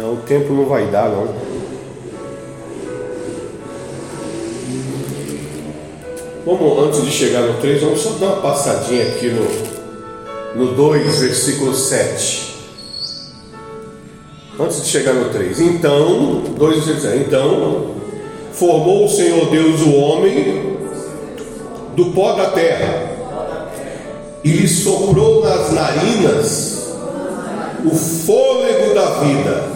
[0.00, 1.28] Não, o tempo não vai dar, não.
[6.44, 11.18] Vamos, antes de chegar no 3, vamos só dar uma passadinha aqui no, no 2,
[11.20, 12.56] versículo 7.
[14.60, 15.60] Antes de chegar no 3.
[15.60, 17.24] Então, 2, versículo 7.
[17.26, 17.94] Então,
[18.52, 20.76] formou o Senhor Deus o homem
[21.96, 23.16] do pó da terra
[24.44, 26.92] e lhe soprou nas narinas
[27.82, 29.75] o fôlego da vida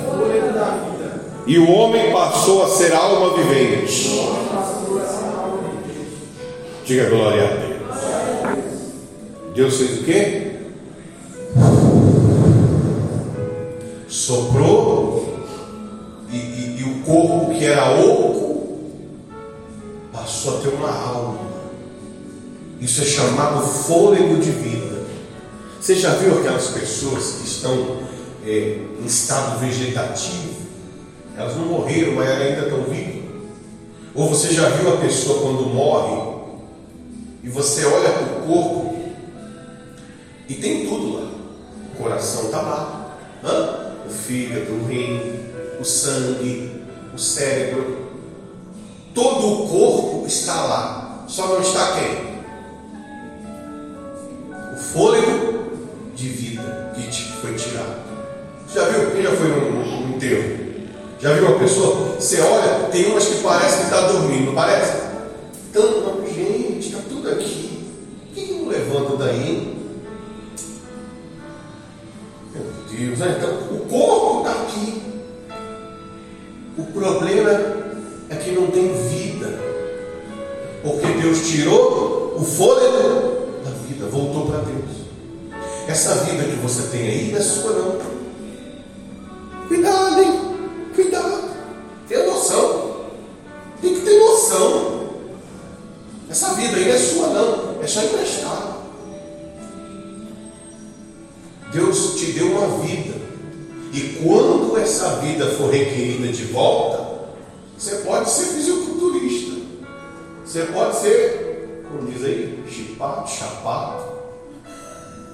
[1.51, 4.09] e o homem passou a ser alma vivente.
[6.87, 7.81] Diga glória a Deus.
[9.57, 10.53] Deus fez o quê?
[14.07, 15.45] Soprou
[16.31, 18.79] e, e, e o corpo que era oco
[20.13, 21.41] passou a ter uma alma.
[22.81, 25.03] Isso é chamado fôlego de vida.
[25.81, 27.97] Você já viu aquelas pessoas que estão
[28.47, 30.50] é, em estado vegetativo?
[31.41, 33.25] Elas não morreram, mas ainda estão vivas.
[34.15, 36.41] Ou você já viu a pessoa quando morre
[37.43, 38.99] e você olha para o corpo
[40.47, 41.31] e tem tudo lá.
[41.95, 43.95] O coração está lá, Hã?
[44.07, 45.19] o fígado, o rim,
[45.81, 46.83] o sangue,
[47.15, 48.11] o cérebro.
[49.15, 51.25] Todo o corpo está lá.
[51.27, 52.35] Só não está quem?
[54.75, 55.71] O fôlego
[56.15, 57.97] de vida que foi tirado.
[58.75, 59.11] Já viu?
[59.13, 60.70] Quem já foi num enterro?
[61.21, 62.15] Já viu uma pessoa?
[62.19, 64.93] Você olha, tem umas que parece que está dormindo, não parece?
[65.71, 67.85] Tanto, gente, está tudo aqui.
[68.27, 69.77] Por que, que não levanta daí?
[72.55, 73.37] Meu Deus, né?
[73.37, 75.03] então o corpo está aqui.
[76.79, 77.51] O problema
[78.31, 79.61] é que não tem vida.
[80.83, 85.01] Porque Deus tirou o fôlego da vida, voltou para Deus.
[85.87, 87.99] Essa vida que você tem aí não é sua não.
[89.69, 90.50] Cuidado, hein?
[90.95, 91.51] Cuidado,
[92.09, 93.07] tenha noção.
[93.81, 95.11] Tem que ter noção.
[96.29, 98.81] Essa vida aí não é sua, não, é só emprestada.
[101.73, 103.15] Deus te deu uma vida.
[103.93, 107.31] E quando essa vida for requerida de volta,
[107.77, 109.61] você pode ser fisiculturista.
[110.45, 114.11] Você pode ser, como diz aí, chipado, chapado.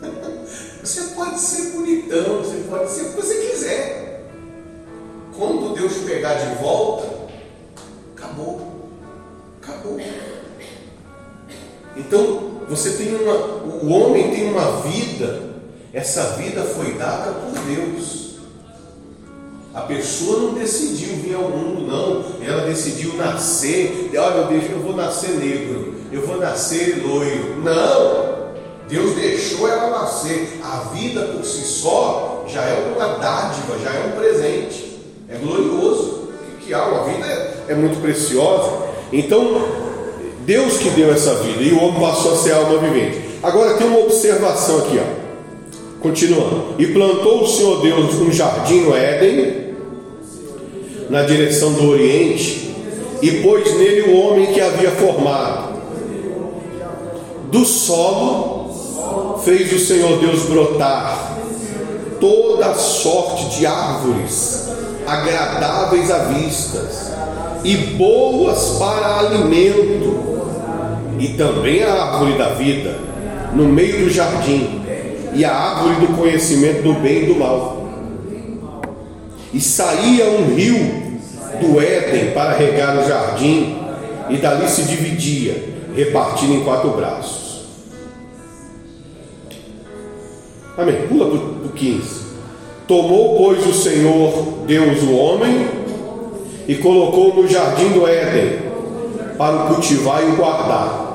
[0.82, 4.05] Você pode ser bonitão, você pode ser o que você quiser.
[5.36, 7.08] Quando Deus pegar de volta,
[8.16, 8.90] acabou.
[9.62, 10.00] Acabou.
[11.94, 13.34] Então, você tem uma.
[13.34, 15.42] O homem tem uma vida,
[15.92, 18.36] essa vida foi dada por Deus.
[19.74, 22.42] A pessoa não decidiu vir ao mundo, não.
[22.42, 24.10] Ela decidiu nascer.
[24.16, 27.62] Olha, eu, eu vou nascer negro, eu vou nascer loiro.
[27.62, 28.36] Não!
[28.88, 30.60] Deus deixou ela nascer.
[30.62, 34.85] A vida por si só já é uma dádiva, já é um presente.
[35.28, 36.28] É glorioso.
[36.60, 38.70] Que, há, uma vida é, é muito preciosa.
[39.12, 39.62] Então,
[40.44, 43.20] Deus que deu essa vida e o homem passou a ser alma vivente.
[43.42, 45.26] Agora tem uma observação aqui, ó.
[46.00, 46.74] Continuando.
[46.78, 49.74] E plantou o Senhor Deus um jardim no Éden,
[51.10, 52.74] na direção do Oriente,
[53.22, 55.76] e pôs nele o homem que havia formado.
[57.50, 61.38] Do solo fez o Senhor Deus brotar
[62.20, 64.66] toda sorte de árvores
[65.06, 66.84] agradáveis à vista
[67.64, 70.26] e boas para alimento,
[71.18, 72.98] e também a árvore da vida
[73.54, 74.82] no meio do jardim,
[75.32, 77.86] e a árvore do conhecimento do bem e do mal.
[79.52, 81.18] E saía um rio
[81.60, 83.78] do Éden para regar o jardim,
[84.28, 87.46] e dali se dividia, repartido em quatro braços.
[90.76, 91.06] Amém.
[91.08, 92.25] Pula para o 15.
[92.86, 94.32] Tomou, pois, o Senhor
[94.66, 95.68] Deus o homem
[96.68, 98.60] e colocou no jardim do Éden
[99.36, 101.06] para o cultivar e o guardar.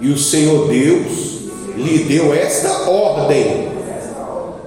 [0.00, 1.32] E o Senhor Deus
[1.76, 3.68] lhe deu esta ordem.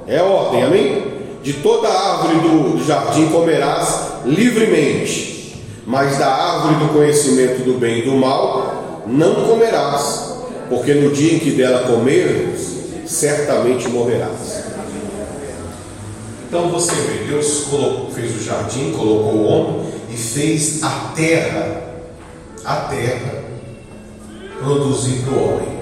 [0.07, 1.03] É ordem, amém?
[1.43, 8.01] De toda árvore do jardim comerás livremente, mas da árvore do conhecimento do bem e
[8.03, 10.33] do mal não comerás,
[10.67, 12.75] porque no dia em que dela comeres,
[13.05, 14.54] certamente morrerás.
[16.47, 21.83] Então você vê, Deus colocou, fez o jardim, colocou o homem e fez a terra,
[22.63, 23.43] a terra,
[24.59, 25.75] produzir para o homem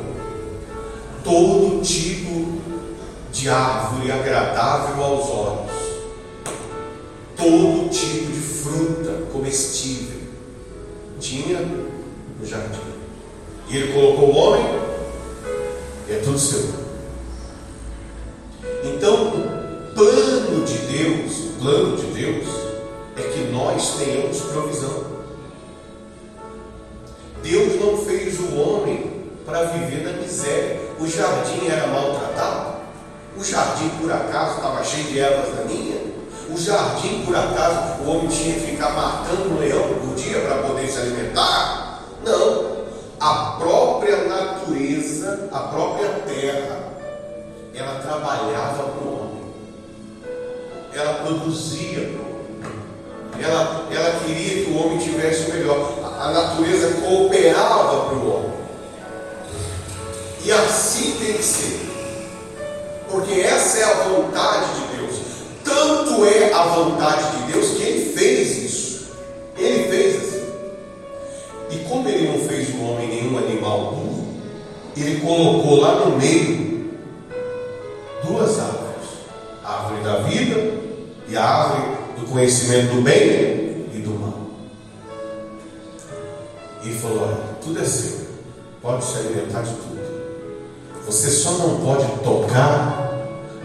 [1.24, 2.62] todo tipo
[3.32, 5.72] de árvore agradável aos olhos,
[7.38, 10.22] todo tipo de fruta comestível
[11.20, 12.80] tinha no jardim.
[13.70, 14.66] E ele colocou o homem,
[16.08, 16.84] e é tudo seu.
[18.84, 19.43] Então,
[20.04, 22.48] plano de Deus, o plano de Deus,
[23.16, 25.04] é que nós tenhamos provisão.
[27.42, 30.82] Deus não fez o homem para viver na miséria.
[31.00, 32.74] O jardim era maltratado.
[33.38, 36.02] O jardim, por acaso, estava cheio de ervas daninhas.
[36.50, 40.64] O jardim, por acaso, o homem tinha que ficar matando um leão por dia para
[40.64, 42.04] poder se alimentar?
[42.26, 42.74] Não.
[43.22, 46.92] A própria natureza, a própria terra,
[47.74, 49.33] ela trabalhava para o homem.
[50.96, 53.44] Ela produzia para o homem.
[53.44, 56.00] Ela, ela queria que o homem tivesse o melhor.
[56.04, 58.54] A, a natureza cooperava para o homem.
[60.46, 61.80] E assim tem que ser.
[63.10, 65.20] Porque essa é a vontade de Deus.
[65.64, 69.12] Tanto é a vontade de Deus que ele fez isso.
[69.58, 70.44] Ele fez assim.
[71.72, 74.28] E como ele não fez o homem nenhum animal burro,
[74.96, 76.92] ele colocou lá no meio
[78.24, 79.10] duas árvores:
[79.64, 80.73] a árvore da vida
[81.34, 84.34] e a árvore do conhecimento do bem e do mal.
[86.84, 88.28] E falou: olha, tudo é seu,
[88.80, 90.04] pode se alimentar de tudo.
[91.08, 93.12] Você só não pode tocar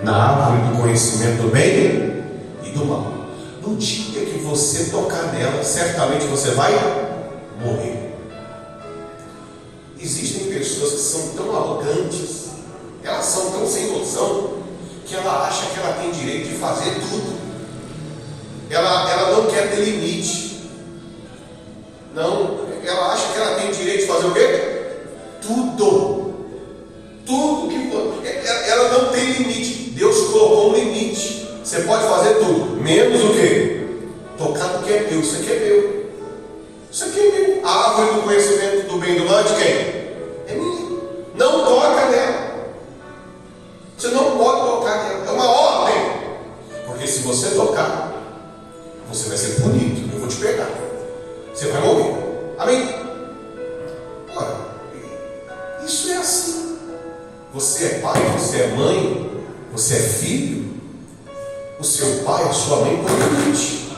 [0.03, 2.25] na árvore do conhecimento do bem
[2.65, 3.13] e do mal.
[3.61, 6.73] No dia que você tocar nela, certamente você vai
[7.63, 8.15] morrer.
[10.01, 12.47] Existem pessoas que são tão arrogantes,
[13.05, 14.55] elas são tão sem noção,
[15.05, 17.48] que ela acha que ela tem direito de fazer tudo.
[18.71, 20.61] Ela, ela não quer ter limite.
[22.15, 24.79] Não, ela acha que ela tem direito de fazer o quê?
[25.41, 26.35] Tudo.
[27.25, 28.27] Tudo que for.
[28.27, 29.91] É, é, ela não tem limite.
[29.91, 31.49] Deus colocou um limite.
[31.63, 33.87] Você pode fazer tudo, menos o quê?
[34.39, 35.21] Tocar no que é meu.
[35.21, 36.11] Isso aqui é meu.
[36.91, 37.67] Isso aqui é meu.
[37.67, 39.75] A árvore do conhecimento do bem e do mal é de quem?
[40.49, 40.99] É minha.
[41.35, 42.49] Não toca nela.
[43.97, 45.27] Você não pode tocar nela.
[45.27, 46.13] É uma ordem.
[46.87, 48.18] Porque se você tocar,
[49.09, 50.13] você vai ser punido.
[50.13, 50.71] Eu vou te pegar.
[51.55, 52.15] Você vai morrer.
[52.59, 52.95] Amém?
[54.37, 54.57] Ora,
[55.85, 56.79] isso é assim.
[57.55, 59.31] Você é pai, você é mãe,
[59.73, 60.69] você é filho.
[61.81, 63.89] O seu pai, a sua mãe permite.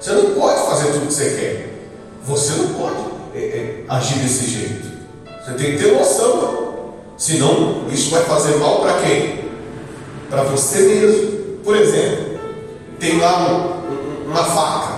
[0.00, 1.76] Você não pode fazer tudo o que você quer.
[2.24, 2.96] Você não pode
[3.34, 4.88] é, é, agir desse jeito.
[5.44, 6.94] Você tem que ter noção.
[7.16, 9.44] Senão, isso vai fazer mal para quem?
[10.28, 11.36] Para você mesmo.
[11.62, 12.38] Por exemplo,
[12.98, 13.75] tem lá um,
[14.26, 14.94] uma faca,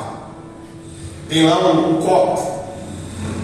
[1.29, 2.65] tem lá um, um copo,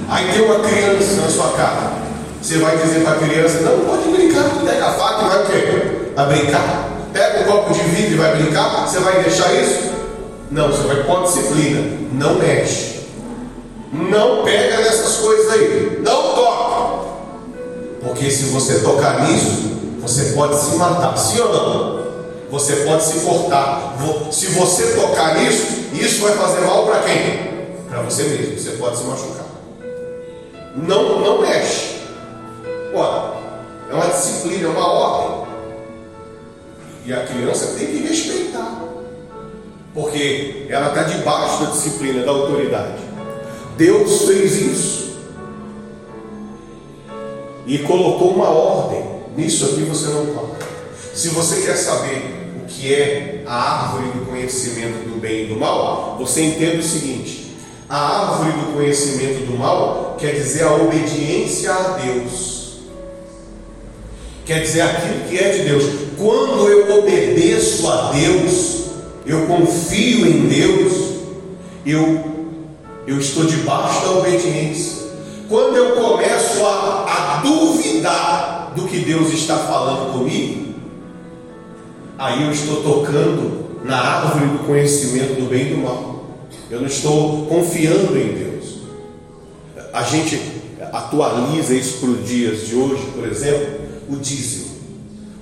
[0.09, 2.05] aí tem uma criança na sua casa.
[2.41, 5.47] Você vai dizer para a criança, não pode brincar, pega a faca e vai o
[5.47, 6.13] quê?
[6.15, 6.91] Vai brincar.
[7.13, 9.93] Pega um copo de vidro e vai brincar, você vai deixar isso?
[10.51, 11.99] Não, você vai pôr disciplina.
[12.13, 13.01] Não mexe.
[13.93, 16.01] Não pega nessas coisas aí.
[16.03, 17.09] Não toca.
[18.03, 19.71] Porque se você tocar nisso,
[20.01, 21.17] você pode se matar.
[21.17, 22.04] Sim ou não?
[22.55, 23.97] Você pode se cortar.
[24.31, 27.67] Se você tocar nisso, isso vai fazer mal para quem?
[27.89, 28.57] Para você mesmo.
[28.57, 29.45] Você pode se machucar.
[30.77, 31.97] Não, não mexe.
[32.95, 33.35] Ora,
[33.91, 35.49] é uma disciplina, é uma ordem.
[37.05, 38.85] E a criança tem que respeitar.
[39.93, 43.03] Porque ela está debaixo da disciplina, da autoridade.
[43.77, 45.17] Deus fez isso.
[47.67, 49.05] E colocou uma ordem.
[49.37, 50.65] Nisso aqui você não toca.
[51.13, 52.34] Se você quer saber
[52.69, 57.57] que é a árvore do conhecimento do bem e do mal, você entende o seguinte:
[57.89, 62.55] a árvore do conhecimento do mal quer dizer a obediência a Deus
[64.45, 65.85] quer dizer aquilo que é de Deus.
[66.19, 68.85] Quando eu obedeço a Deus,
[69.27, 70.93] eu confio em Deus,
[71.85, 72.25] eu,
[73.07, 75.05] eu estou debaixo da obediência.
[75.49, 80.64] Quando eu começo a, a duvidar do que Deus está falando comigo,
[82.19, 86.25] aí eu estou tocando na árvore do conhecimento do bem e do mal.
[86.71, 88.79] Eu não estou confiando em Deus.
[89.93, 90.41] A gente
[90.93, 94.75] atualiza isso para os dias de hoje, por exemplo o dízimo.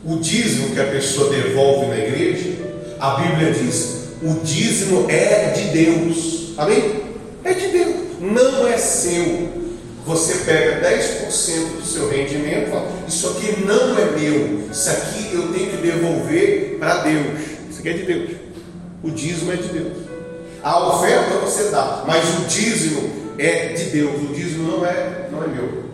[0.05, 2.51] O dízimo que a pessoa devolve na igreja,
[2.99, 6.55] a Bíblia diz: o dízimo é de Deus.
[6.57, 7.03] Amém?
[7.45, 9.62] É de Deus, não é seu.
[10.05, 15.31] Você pega 10% do seu rendimento e fala, isso aqui não é meu, isso aqui
[15.33, 17.41] eu tenho que devolver para Deus.
[17.71, 18.31] Isso aqui é de Deus.
[19.03, 19.93] O dízimo é de Deus.
[20.63, 24.13] A oferta você dá, mas o dízimo é de Deus.
[24.23, 25.85] O dízimo não é, não é meu.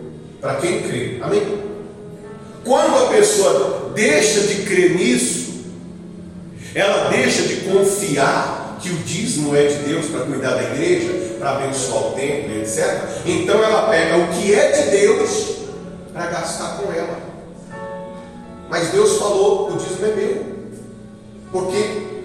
[0.41, 1.17] Para quem crê.
[1.21, 1.59] Amém?
[2.63, 5.65] Quando a pessoa deixa de crer nisso,
[6.75, 11.51] ela deixa de confiar que o dízimo é de Deus para cuidar da igreja, para
[11.51, 13.01] abençoar o templo, etc.
[13.25, 15.55] Então ela pega o que é de Deus
[16.13, 17.17] para gastar com ela.
[18.69, 20.45] Mas Deus falou: o dízimo é meu.
[21.51, 21.77] Porque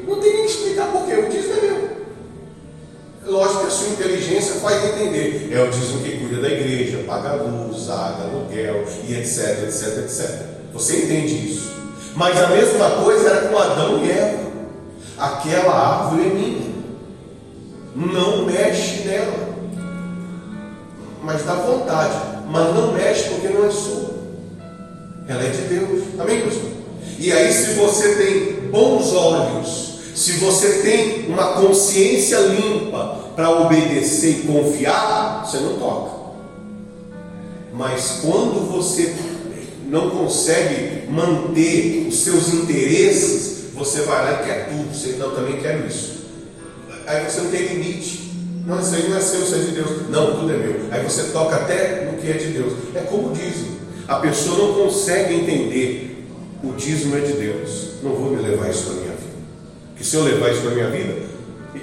[0.07, 1.85] não tem nem que explicar porquê, o dízimo é meu.
[3.27, 5.49] Lógico que a sua inteligência faz entender.
[5.51, 10.43] É o dízimo que cuida da igreja, paga luz, água, aluguel e etc, etc, etc.
[10.75, 11.73] Você entende isso.
[12.15, 14.45] Mas a mesma coisa era com Adão e Eva.
[15.17, 16.64] Aquela árvore é minha.
[17.95, 19.55] Não mexe nela.
[21.23, 22.15] Mas dá vontade.
[22.51, 24.15] Mas não mexe porque não é sua.
[25.29, 26.05] Ela é de Deus.
[26.19, 26.71] Amém, pastor?
[27.19, 34.31] E aí, se você tem bons olhos, se você tem uma consciência limpa para obedecer
[34.31, 36.25] e confiar, você não toca.
[37.73, 39.15] Mas quando você
[39.89, 44.95] não consegue manter os seus interesses, você vai lá e quer tudo.
[44.95, 46.14] Você não também quer isso.
[47.07, 48.33] Aí você não tem limite.
[48.67, 50.09] Não, isso aí não é seu, isso é de Deus.
[50.09, 50.75] Não, tudo é meu.
[50.91, 52.73] Aí você toca até no que é de Deus.
[52.95, 53.75] É como dizem.
[54.09, 56.27] A pessoa não consegue entender
[56.63, 57.95] o dízimo é de Deus.
[58.03, 59.35] Não vou me levar isso para minha vida.
[59.91, 61.15] Porque se eu levar isso para minha vida,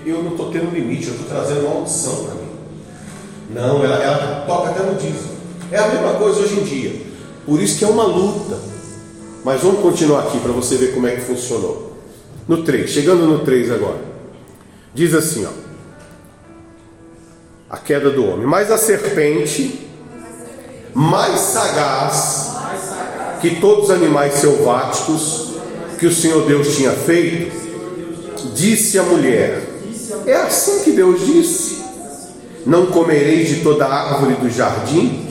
[0.06, 2.50] eu não estou tendo limite, eu estou trazendo uma opção para mim.
[3.54, 5.32] Não, ela, ela toca até no dízimo.
[5.72, 7.02] É a mesma coisa hoje em dia.
[7.46, 8.58] Por isso que é uma luta.
[9.44, 11.98] Mas vamos continuar aqui para você ver como é que funcionou.
[12.48, 14.11] No 3, chegando no 3 agora.
[14.94, 15.50] Diz assim, ó.
[17.70, 18.46] A queda do homem.
[18.46, 19.90] Mas a serpente,
[20.94, 22.52] mais sagaz
[23.42, 25.54] que todos os animais selváticos
[25.98, 27.56] que o Senhor Deus tinha feito,
[28.54, 29.64] disse à mulher:
[30.26, 31.82] É assim que Deus disse:
[32.66, 35.30] Não comereis de toda árvore do jardim?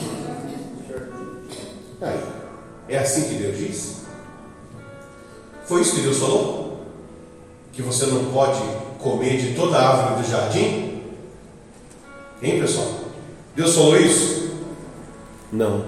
[2.89, 3.95] É assim que Deus disse?
[5.65, 6.85] Foi isso que Deus falou?
[7.71, 8.61] Que você não pode
[9.01, 11.01] comer de toda árvore do jardim?
[12.41, 12.87] Hein, pessoal?
[13.55, 14.51] Deus falou isso?
[15.51, 15.83] Não.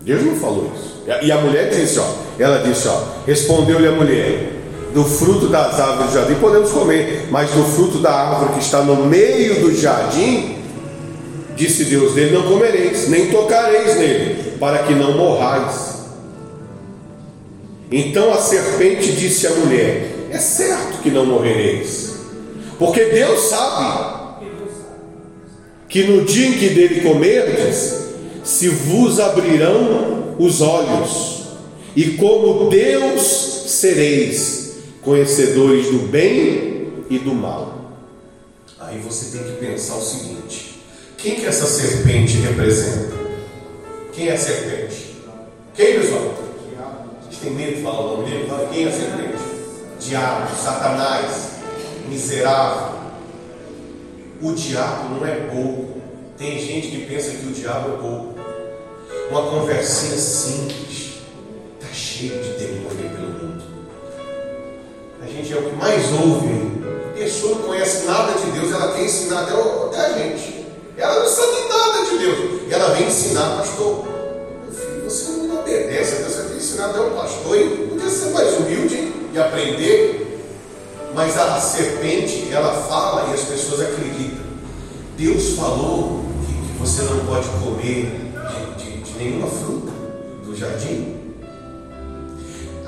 [0.00, 1.02] Deus não falou isso.
[1.22, 2.06] E a mulher disse, ó,
[2.38, 4.52] ela disse, ó, respondeu-lhe a mulher:
[4.92, 8.82] do fruto das árvores do jardim podemos comer, mas do fruto da árvore que está
[8.82, 10.56] no meio do jardim,
[11.56, 15.98] disse Deus: dele não comereis, nem tocareis nele, para que não morrais.
[17.90, 22.14] Então a serpente disse à mulher: É certo que não morrereis,
[22.78, 24.46] porque Deus sabe
[25.88, 28.08] que no dia em que dele comerdes,
[28.44, 31.38] se vos abrirão os olhos,
[31.96, 37.92] e como Deus sereis conhecedores do bem e do mal.
[38.78, 40.82] Aí você tem que pensar o seguinte:
[41.16, 43.16] quem que essa serpente representa?
[44.12, 45.16] Quem é a serpente?
[45.74, 46.34] Quem, pessoal?
[46.78, 48.48] A gente tem medo de falar o nome dele?
[48.72, 49.47] Quem é a serpente?
[50.00, 51.48] Diabo, Satanás,
[52.08, 52.98] miserável.
[54.40, 56.00] O diabo não é bobo.
[56.38, 58.34] Tem gente que pensa que o diabo é bobo.
[59.30, 61.14] Uma conversinha simples.
[61.80, 63.64] Está cheio de demônio pelo mundo.
[65.20, 66.78] A gente é o que mais ouve.
[67.10, 70.66] A pessoa não conhece nada de Deus, ela quer ensinar até, até a gente.
[70.96, 72.72] Ela não sabe nada de Deus.
[72.72, 74.06] Ela vem ensinar, pastor.
[74.62, 77.56] Meu filho, você não obedece a Deus, você que ensinar até um pastor.
[77.56, 80.24] E podia ser mais humilde e aprender.
[81.14, 84.46] Mas a serpente, ela fala e as pessoas acreditam.
[85.16, 88.30] Deus falou que, que você não pode comer
[88.76, 89.90] de, de, de nenhuma fruta
[90.44, 91.16] do jardim.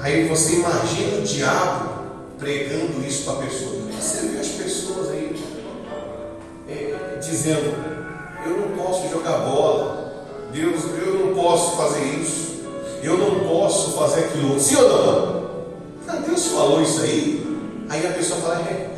[0.01, 1.91] Aí você imagina o diabo
[2.39, 3.83] pregando isso para a pessoa.
[4.01, 5.37] Você vê as pessoas aí
[6.69, 7.75] é, dizendo:
[8.47, 12.63] Eu não posso jogar bola, Deus, eu não posso fazer isso,
[13.03, 14.59] eu não posso fazer aquilo.
[14.59, 15.40] Sim ou não?
[16.61, 17.43] Falou isso aí.
[17.89, 18.91] Aí a pessoa fala: é,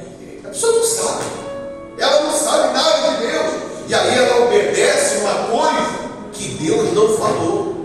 [0.44, 1.24] A pessoa não sabe,
[1.96, 3.52] ela não sabe nada de Deus.
[3.86, 5.90] E aí ela obedece uma coisa
[6.32, 7.76] que Deus não falou.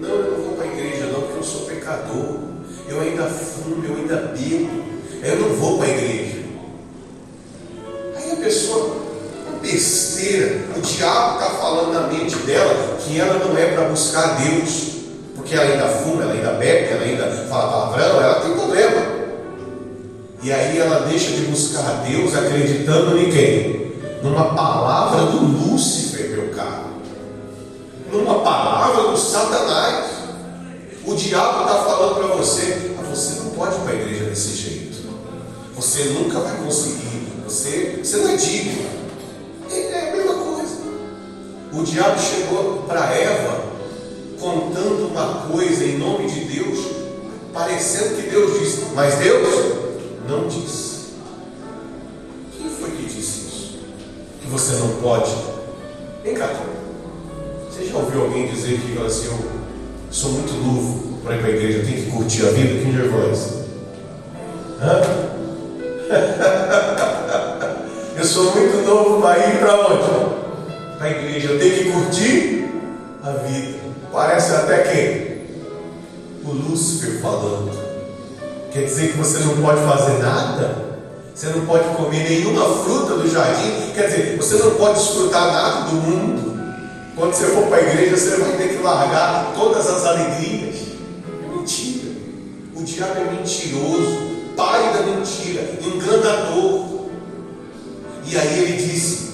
[0.00, 2.48] Não, eu não vou para a igreja, não, porque eu sou pecador
[2.88, 4.82] eu ainda fumo, eu ainda bebo,
[5.22, 6.38] eu não vou para a igreja.
[8.16, 8.96] Aí a pessoa,
[9.46, 14.42] uma besteira, o diabo está falando na mente dela que ela não é para buscar
[14.42, 14.77] Deus,
[22.58, 23.88] acreditando em quem?
[24.22, 26.48] Numa palavra do Lúcifer, meu
[28.42, 30.06] palavra do Satanás.
[31.04, 34.56] O diabo está falando para você: ah, você não pode ir para a igreja desse
[34.56, 34.98] jeito.
[35.76, 37.28] Você nunca vai conseguir.
[37.44, 38.82] Você, você não é digno.
[39.70, 40.78] É, é a mesma coisa.
[41.72, 43.68] O diabo chegou para Eva
[44.40, 46.78] contando uma coisa em nome de Deus,
[47.52, 49.76] parecendo que Deus disse, mas Deus
[50.28, 50.97] não disse.
[54.48, 55.30] Que você não pode.
[56.24, 56.48] Vem cá,
[57.68, 59.38] você já ouviu alguém dizer que assim, eu
[60.10, 62.82] sou muito novo para ir para a igreja, eu tenho que curtir a vida?
[62.82, 63.66] Quem já ouviu isso?
[68.16, 70.96] Eu sou muito novo para ir para onde?
[70.96, 72.70] Para a igreja, eu tenho que curtir
[73.22, 73.80] a vida.
[74.10, 75.42] Parece até quem?
[76.42, 77.70] O Lúcifer falando.
[78.72, 80.87] Quer dizer que você não pode fazer nada?
[81.38, 83.92] Você não pode comer nenhuma fruta do jardim?
[83.94, 86.58] Quer dizer, você não pode desfrutar nada do mundo?
[87.14, 90.74] Quando você for para a igreja, você vai ter que largar todas as alegrias.
[91.44, 92.10] É mentira.
[92.74, 94.18] O diabo é mentiroso,
[94.56, 97.06] pai da mentira, enganador.
[98.26, 99.28] E aí ele disse: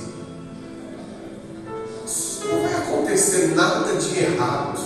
[2.77, 4.79] acontecer nada de errado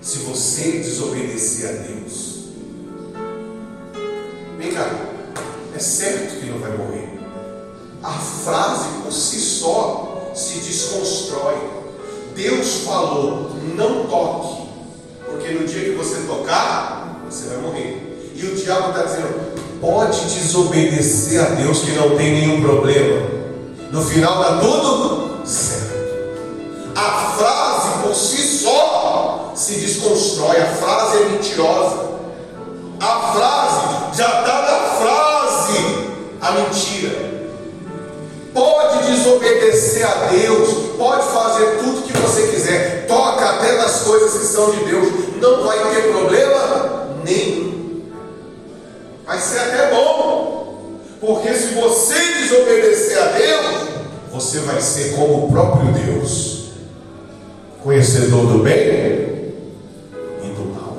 [0.00, 2.38] se você desobedecer a Deus.
[4.58, 5.16] Vem cá,
[5.78, 7.08] é certo que não vai morrer.
[8.02, 11.56] A frase por si só se desconstrói.
[12.34, 14.68] Deus falou: não toque,
[15.24, 18.32] porque no dia que você tocar, você vai morrer.
[18.34, 23.28] E o diabo está dizendo: pode desobedecer a Deus que não tem nenhum problema.
[23.92, 25.88] No final dá tudo certo
[26.98, 32.08] a frase por si só se desconstrói, a frase é mentirosa.
[33.00, 34.67] A frase já está
[36.48, 37.38] a mentira.
[38.54, 44.46] Pode desobedecer a Deus, pode fazer tudo que você quiser, toca até nas coisas que
[44.46, 45.08] são de Deus,
[45.40, 48.02] não vai ter problema nenhum.
[49.26, 53.88] Vai ser até bom, porque se você desobedecer a Deus,
[54.32, 56.58] você vai ser como o próprio Deus
[57.82, 59.54] conhecedor do bem
[60.42, 60.96] e do mal.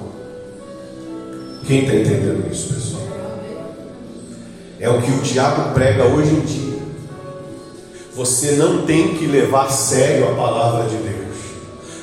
[1.65, 2.88] Quem está entendendo isso, pessoal?
[4.79, 6.79] É o que o diabo prega hoje em dia.
[8.15, 11.37] Você não tem que levar a sério a palavra de Deus.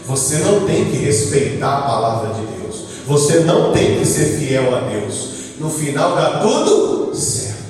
[0.06, 2.84] Você não tem que respeitar a palavra de Deus.
[3.06, 5.36] Você não tem que ser fiel a Deus.
[5.58, 7.64] No final dá tudo certo.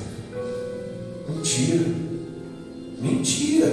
[1.28, 1.86] Mentira.
[3.00, 3.72] Mentira.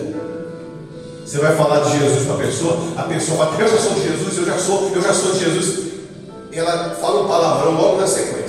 [1.26, 4.04] Você vai falar de Jesus para a pessoa, a pessoa fala, eu já sou de
[4.04, 5.94] Jesus, eu já sou, eu já sou de Jesus.
[6.52, 8.43] Ela fala um palavrão logo na sequência.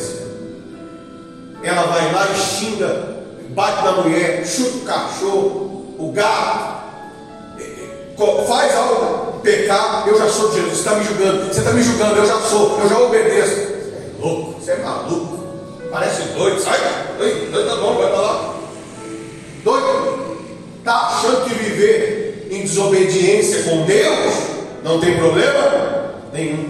[1.74, 3.16] Ela vai lá e xinga,
[3.48, 6.84] bate na mulher, chuta o cachorro, o gato,
[8.46, 11.82] faz algo pecar, eu já sou de Jesus, você está me julgando, você está me
[11.82, 13.56] julgando, eu já sou, eu já obedeço.
[13.56, 15.44] Você é louco, você é maluco,
[15.90, 16.78] parece doido, sai,
[17.18, 18.54] doido, doido tá bom, vai lá.
[19.64, 20.38] Doido,
[20.78, 24.34] está achando que viver em desobediência com Deus,
[24.84, 26.68] não tem problema nenhum.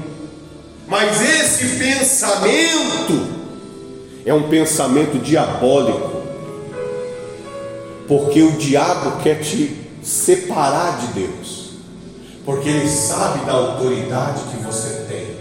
[0.88, 3.33] Mas esse pensamento
[4.24, 6.22] é um pensamento diabólico,
[8.08, 11.70] porque o diabo quer te separar de Deus,
[12.44, 15.36] porque ele sabe da autoridade que você tem,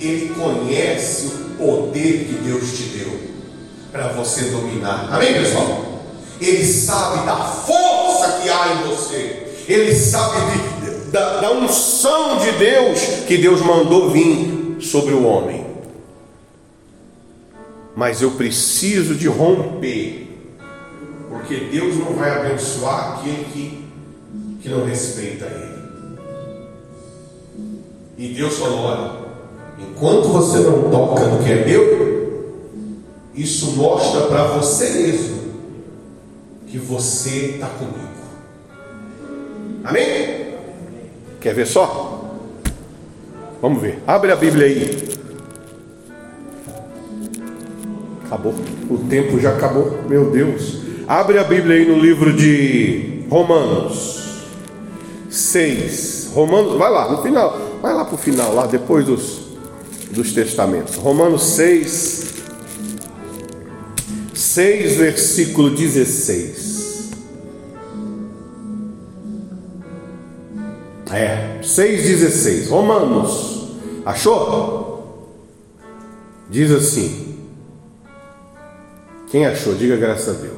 [0.00, 3.20] ele conhece o poder que Deus te deu
[3.90, 5.08] para você dominar.
[5.10, 6.02] Amém, pessoal?
[6.40, 9.46] Ele sabe da força que há em você.
[9.66, 15.65] Ele sabe de, da, da unção de Deus que Deus mandou vir sobre o homem.
[17.96, 20.28] Mas eu preciso de romper,
[21.30, 23.84] porque Deus não vai abençoar aquele que,
[24.60, 25.76] que não respeita Ele.
[28.18, 29.12] E Deus falou: olha,
[29.78, 32.60] enquanto você não toca no que é meu,
[33.34, 35.36] isso mostra para você mesmo
[36.66, 37.96] que você está comigo.
[39.84, 40.54] Amém?
[41.40, 42.36] Quer ver só?
[43.62, 44.02] Vamos ver.
[44.06, 45.16] Abre a Bíblia aí.
[48.26, 48.54] Acabou.
[48.90, 50.02] O tempo já acabou.
[50.08, 50.80] Meu Deus.
[51.08, 54.44] Abre a Bíblia aí no livro de Romanos
[55.30, 56.30] 6.
[56.34, 57.58] Romanos, vai lá, no final.
[57.80, 59.40] Vai lá para o final, lá depois dos,
[60.10, 60.96] dos testamentos.
[60.96, 62.34] Romanos 6.
[64.34, 67.12] 6, versículo 16.
[71.12, 72.68] É, 6,16.
[72.68, 73.68] Romanos.
[74.04, 75.36] Achou?
[76.50, 77.25] Diz assim.
[79.36, 80.54] Quem achou, diga graças a Deus.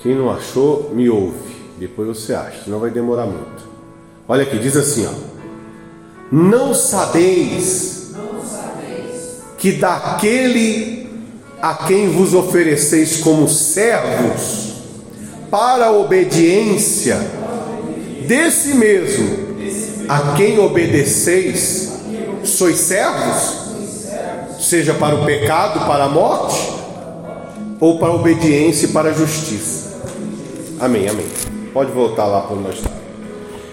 [0.00, 1.56] Quem não achou, me ouve.
[1.76, 3.66] Depois você acha, senão vai demorar muito.
[4.28, 5.12] Olha aqui, diz assim, ó.
[6.30, 8.12] Não sabeis
[9.58, 11.10] que daquele
[11.60, 14.74] a quem vos ofereceis como servos
[15.50, 17.18] para a obediência
[18.28, 21.90] desse mesmo a quem obedeceis
[22.44, 23.61] sois servos
[24.72, 26.72] seja para o pecado, para a morte
[27.78, 30.00] ou para a obediência e para a justiça.
[30.80, 31.26] Amém, amém.
[31.74, 32.80] Pode voltar lá para nós.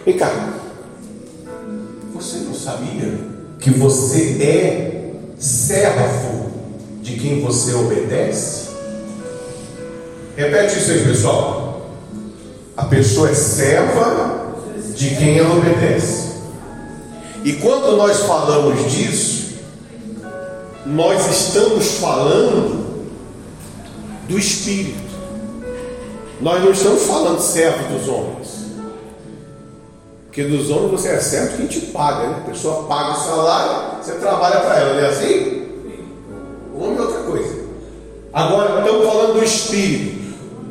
[0.05, 0.29] Vem cá.
[2.13, 3.17] Você não sabia
[3.61, 6.51] que você é servo
[7.01, 8.71] de quem você obedece?
[10.35, 11.91] Repete isso aí, pessoal.
[12.75, 14.53] A pessoa é serva
[14.97, 16.41] de quem ela obedece.
[17.45, 19.38] E quando nós falamos disso,
[20.89, 23.03] nós estamos falando
[24.27, 25.09] do Espírito.
[26.41, 28.59] Nós não estamos falando servo dos homens.
[30.25, 32.35] Porque dos homens você é servo quem te paga, né?
[32.43, 35.67] A pessoa paga o salário, você trabalha para ela, não é assim?
[36.73, 37.59] O homem é outra coisa.
[38.33, 40.19] Agora, estamos falando do Espírito.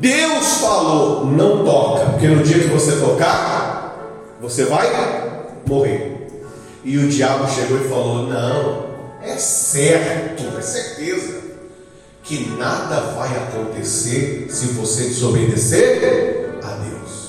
[0.01, 3.97] Deus falou, não toca, porque no dia que você tocar,
[4.41, 4.89] você vai
[5.67, 6.31] morrer.
[6.85, 8.88] E o diabo chegou e falou: Não,
[9.29, 11.39] é certo, é certeza
[12.23, 17.29] que nada vai acontecer se você desobedecer a Deus.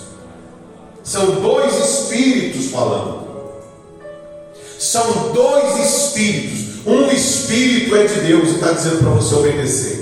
[1.03, 3.27] São dois espíritos falando.
[4.77, 6.85] São dois espíritos.
[6.85, 9.99] Um espírito é de Deus e está dizendo para você obedecer.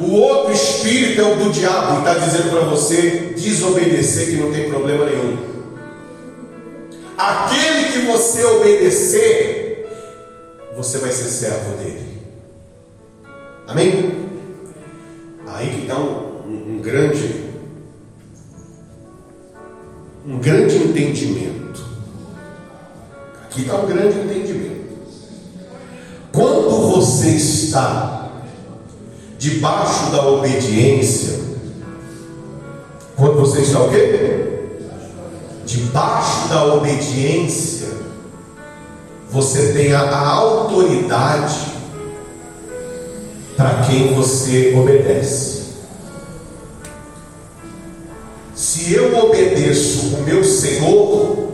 [0.00, 4.50] O outro espírito é o do diabo e está dizendo para você desobedecer, que não
[4.50, 5.36] tem problema nenhum.
[7.18, 9.59] Aquele que você obedecer,
[10.82, 12.22] você vai ser servo dele.
[13.68, 14.28] Amém?
[15.46, 17.50] Aí que está um, um, um grande,
[20.26, 21.84] um grande entendimento.
[23.44, 24.80] Aqui está um grande entendimento.
[26.32, 28.30] Quando você está
[29.38, 31.40] debaixo da obediência,
[33.16, 34.68] quando você está o quê?
[35.66, 37.88] Debaixo da obediência,
[39.30, 41.56] você tem a, autoridade
[43.56, 45.60] para quem você obedece.
[48.54, 51.48] Se eu obedeço o meu Senhor,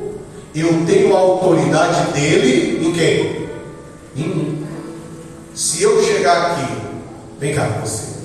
[0.55, 3.49] eu tenho a autoridade dele em quem?
[4.17, 4.67] Em mim.
[5.55, 6.73] Se eu chegar aqui,
[7.39, 8.21] vem cá você,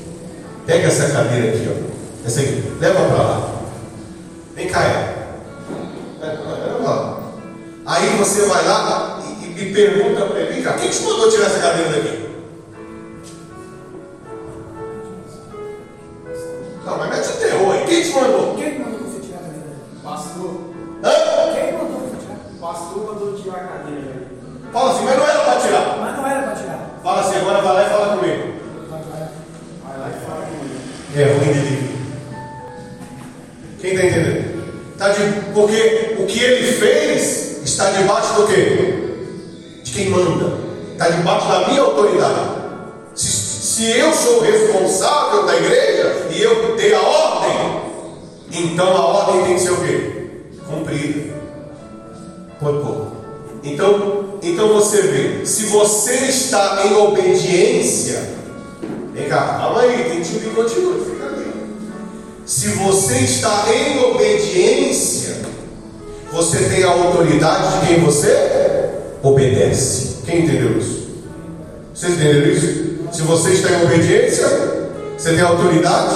[0.66, 3.52] pega essa cadeira aqui, ó, essa aqui, leva para lá.
[4.56, 5.14] Vem cá,
[6.84, 7.34] lá.
[7.86, 9.01] Aí você vai lá
[9.62, 12.20] e, pergunta para ele, quem te mandou tirar essa cadeira daqui?
[67.92, 68.89] Quem você
[69.22, 70.22] obedece.
[70.26, 71.10] Quem entendeu isso?
[71.94, 72.92] Vocês entenderam isso?
[73.12, 74.48] Se você está em obediência,
[75.18, 76.16] você tem autoridade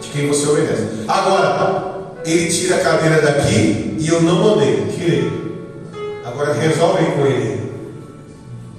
[0.00, 0.82] de quem você obedece.
[1.06, 5.30] Agora, ele tira a cadeira daqui e eu não mandei, tirei.
[6.24, 7.70] Agora resolve com ele.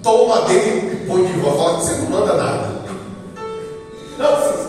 [0.03, 1.57] Toma dele e põe de volta.
[1.57, 2.71] Fala que você não manda nada.
[4.17, 4.60] Não,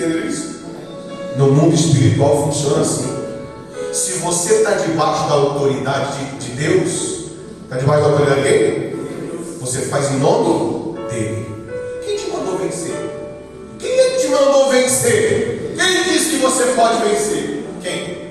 [0.00, 0.26] entendeu?
[0.26, 0.60] Isso?
[1.36, 3.20] No mundo espiritual funciona assim.
[3.92, 7.30] Se você está debaixo da autoridade de, de Deus,
[7.64, 8.90] está debaixo da autoridade de quem?
[9.60, 11.46] Você faz em nome dele.
[12.04, 12.94] Quem te mandou vencer?
[13.78, 15.74] Quem é te mandou vencer?
[15.76, 17.64] Quem disse que você pode vencer?
[17.82, 18.30] Quem?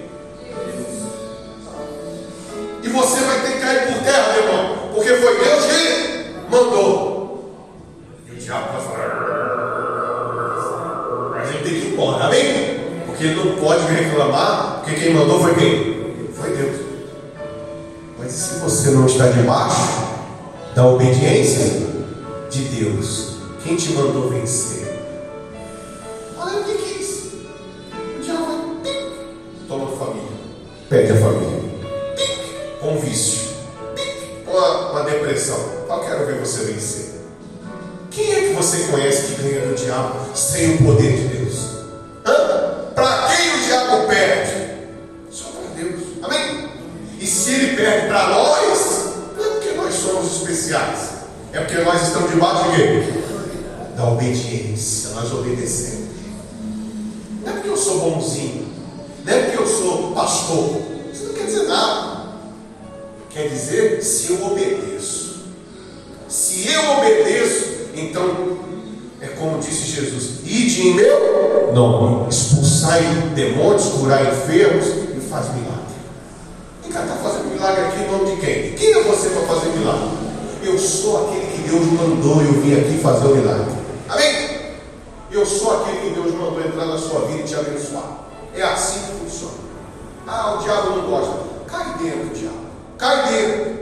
[2.81, 7.53] E você vai ter que cair por terra, meu irmão, porque foi Deus que mandou.
[8.27, 9.28] E o diabo vai falar.
[12.07, 12.79] Amém?
[13.05, 15.99] Porque ele não pode reclamar, porque quem mandou foi quem?
[16.33, 16.81] Foi Deus.
[18.17, 20.09] Mas se você não está debaixo
[20.75, 21.87] Da obediência
[22.49, 23.37] de Deus.
[23.63, 24.78] Quem te mandou vencer?
[48.09, 51.09] Para nós, não é porque nós somos especiais.
[51.53, 53.13] É porque nós estamos debaixo de quê?
[53.95, 55.11] Da obediência.
[55.11, 56.09] Nós obedecemos.
[57.43, 58.67] Não é porque eu sou bonzinho.
[59.23, 60.81] Não é porque eu sou pastor.
[61.13, 62.29] Isso não quer dizer nada.
[63.29, 65.43] Quer dizer se eu obedeço.
[66.27, 68.57] Se eu obedeço, então
[69.21, 73.01] é como disse Jesus: ide em meu nome, expulsai
[73.35, 75.68] demônios, curai enfermos e faz milagre.
[76.91, 78.73] Cá, está fazendo milagre aqui em nome de quem?
[78.73, 80.09] Quem é você para fazer milagre?
[80.63, 83.71] Eu sou aquele que Deus mandou eu vim aqui fazer o milagre.
[84.09, 84.49] Amém?
[85.31, 88.25] Eu sou aquele que Deus mandou entrar na sua vida e te abençoar.
[88.55, 89.53] É assim que funciona.
[90.27, 91.37] Ah, o diabo não gosta.
[91.67, 92.57] Cai dentro, diabo.
[92.97, 93.79] Cai dentro.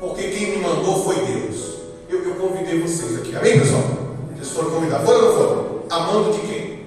[0.00, 1.78] Porque quem me mandou foi Deus.
[2.08, 3.34] Eu, eu convidei vocês aqui.
[3.36, 3.82] Amém, pessoal?
[4.36, 5.04] Vocês foram convidados.
[5.04, 5.78] Foram ou não foram?
[5.90, 6.86] Amando de quem?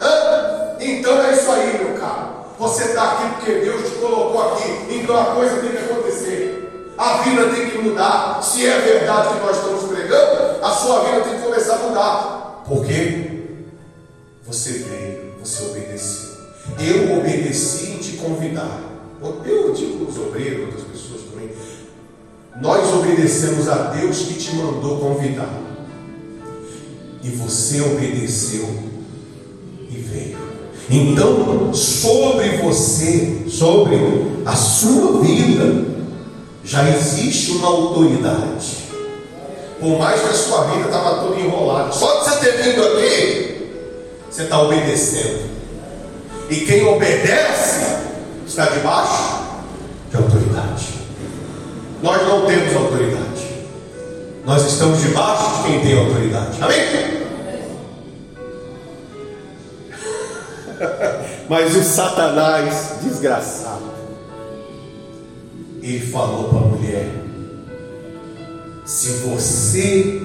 [0.00, 0.76] Hã?
[0.78, 2.41] Então é isso aí, meu caro.
[2.62, 4.94] Você está aqui porque Deus te colocou aqui.
[4.94, 6.92] Então a coisa tem que acontecer.
[6.96, 8.40] A vida tem que mudar.
[8.40, 12.62] Se é verdade que nós estamos pregando, a sua vida tem que começar a mudar.
[12.64, 13.56] Porque
[14.46, 16.30] você veio, você obedeceu.
[16.78, 18.80] Eu obedeci em te convidar.
[19.44, 21.50] Eu digo os obreiros, outras pessoas também.
[22.60, 25.52] Nós obedecemos a Deus que te mandou convidar.
[27.24, 28.68] E você obedeceu
[29.90, 30.41] e veio.
[30.90, 33.96] Então, sobre você, sobre
[34.44, 35.84] a sua vida,
[36.64, 38.82] já existe uma autoridade.
[39.80, 43.72] Por mais que a sua vida estava toda enrolada, só de você ter vindo aqui,
[44.30, 45.50] você está obedecendo.
[46.48, 47.96] E quem obedece
[48.46, 49.40] está debaixo
[50.10, 50.88] de autoridade.
[52.02, 53.22] Nós não temos autoridade.
[54.44, 56.58] Nós estamos debaixo de quem tem autoridade.
[56.60, 57.21] Amém?
[61.48, 63.92] Mas o Satanás, desgraçado,
[65.82, 67.08] ele falou para a mulher:
[68.84, 70.22] se você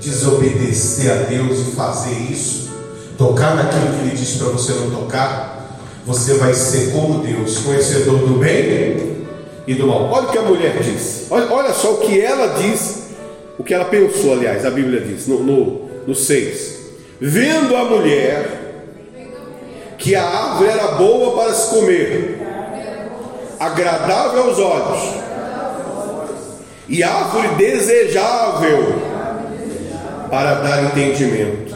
[0.00, 2.70] desobedecer a Deus e fazer isso,
[3.16, 8.18] tocar naquilo que ele disse para você não tocar, você vai ser como Deus, conhecedor
[8.18, 9.24] do bem
[9.66, 10.10] e do mal.
[10.10, 13.06] Olha o que a mulher disse, olha, olha só o que ela disse,
[13.58, 16.76] o que ela pensou, aliás, a Bíblia diz, no, no, no 6:
[17.20, 18.65] Vendo a mulher
[20.06, 22.38] que a árvore era boa para se comer,
[23.58, 25.14] agradável aos olhos,
[26.88, 29.02] e árvore desejável
[30.30, 31.74] para dar entendimento.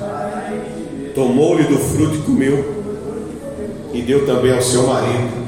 [1.12, 2.84] Tomou-lhe do fruto e comeu,
[3.92, 5.40] e deu também ao seu marido.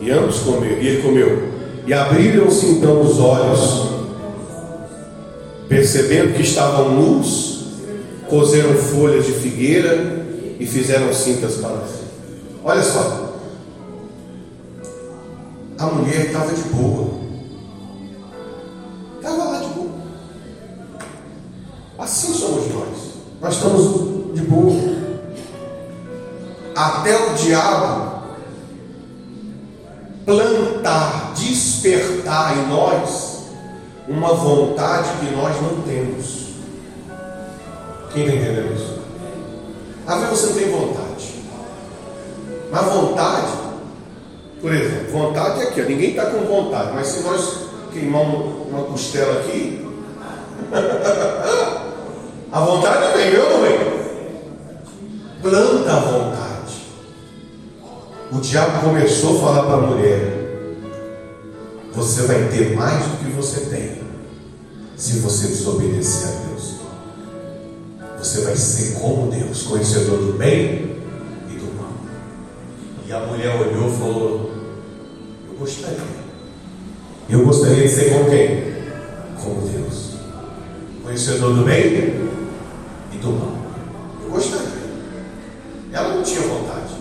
[0.00, 1.50] E ambos comeram, e ele comeu.
[1.86, 3.90] E abriram-se então os olhos,
[5.68, 7.64] percebendo que estavam nus,
[8.28, 10.19] cozeram folhas de figueira
[10.60, 12.04] e fizeram cintas para si.
[12.62, 13.32] Olha só,
[15.78, 17.18] a mulher estava de boa,
[19.16, 19.90] estava lá de boa.
[21.98, 22.88] Assim somos nós,
[23.40, 25.00] nós estamos de boa.
[26.76, 28.20] Até o diabo
[30.26, 33.44] plantar, despertar em nós
[34.06, 36.50] uma vontade que nós não temos.
[38.12, 38.99] Quem está entendendo isso?
[40.06, 41.34] Às vezes você não tem vontade.
[42.70, 43.52] Mas vontade,
[44.60, 48.84] por exemplo, vontade é aqui, ó, ninguém está com vontade, mas se nós queimamos uma
[48.84, 49.86] costela aqui,
[52.52, 54.00] a vontade vem, eu não vem.
[55.42, 56.50] Planta a vontade.
[58.30, 60.20] O diabo começou a falar para a mulher:
[61.94, 64.02] Você vai ter mais do que você tem,
[64.96, 66.49] se você desobedecer a Deus.
[68.20, 70.94] Você vai ser como Deus, conhecedor do bem
[71.48, 71.90] e do mal.
[73.06, 74.50] E a mulher olhou e falou:
[75.48, 76.20] Eu gostaria.
[77.30, 78.74] Eu gostaria de ser como quem?
[79.42, 80.16] Como Deus.
[81.02, 82.30] Conhecedor do bem
[83.10, 83.56] e do mal.
[84.22, 84.68] Eu gostaria.
[85.90, 86.92] Ela não tinha vontade.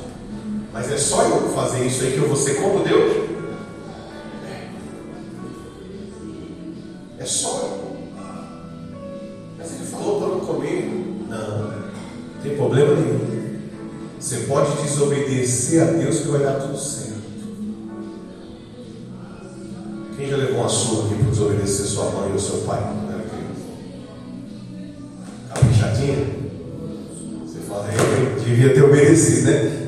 [0.72, 3.30] Mas é só eu fazer isso aí que eu vou ser como Deus?
[4.48, 4.70] É.
[7.22, 7.98] É só eu.
[9.58, 10.99] Mas ele falou para não comer.
[11.30, 13.40] Não, não tem problema nenhum.
[14.20, 17.20] Você pode desobedecer a Deus que vai dar tudo certo.
[20.18, 23.14] Quem já levou com a sua aqui por desobedecer sua mãe ou seu pai quando
[23.14, 23.62] era criança?
[25.54, 26.26] Caprichadinha?
[27.46, 29.88] Você fala, eu devia ter obedecido, né?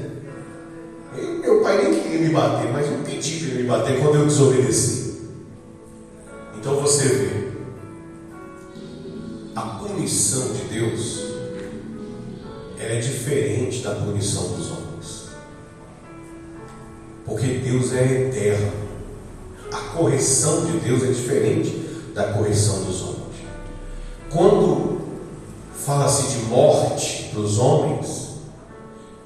[1.17, 4.15] Eu- meu pai nem queria me bater, mas eu pedi para ele me bater quando
[4.15, 5.01] eu desobedeci.
[6.57, 7.41] Então você vê,
[9.55, 11.20] a punição de Deus
[12.81, 15.27] ela é diferente da punição dos homens.
[17.25, 18.71] Porque Deus é eterno.
[19.71, 21.69] A correção de Deus é diferente
[22.15, 23.21] da correção dos homens.
[24.31, 24.99] Quando
[25.75, 28.31] fala-se de morte para os homens,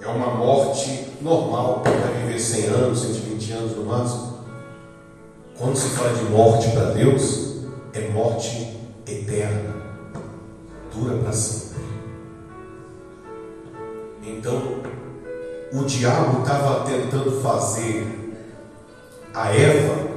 [0.02, 4.36] é uma morte normal, vai viver 100 anos, 120 anos no máximo.
[5.58, 7.56] Quando se fala de morte para Deus,
[7.94, 8.78] é morte
[9.08, 9.74] eterna,
[10.94, 11.65] dura para sempre.
[14.38, 14.84] Então,
[15.72, 18.36] o diabo estava tentando fazer
[19.34, 20.16] a Eva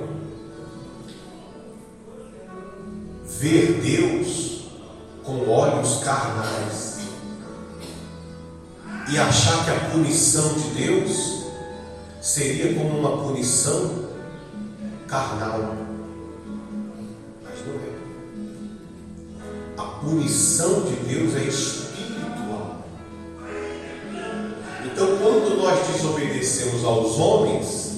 [3.24, 4.64] ver Deus
[5.22, 6.98] com olhos carnais
[9.10, 11.46] e achar que a punição de Deus
[12.20, 14.08] seria como uma punição
[15.06, 15.76] carnal.
[17.42, 17.98] Mas não é.
[19.78, 21.87] A punição de Deus é espiritual.
[25.58, 27.88] Quando nós desobedecemos aos homens,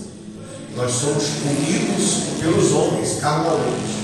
[0.76, 4.00] nós somos punidos pelos homens carnalmente.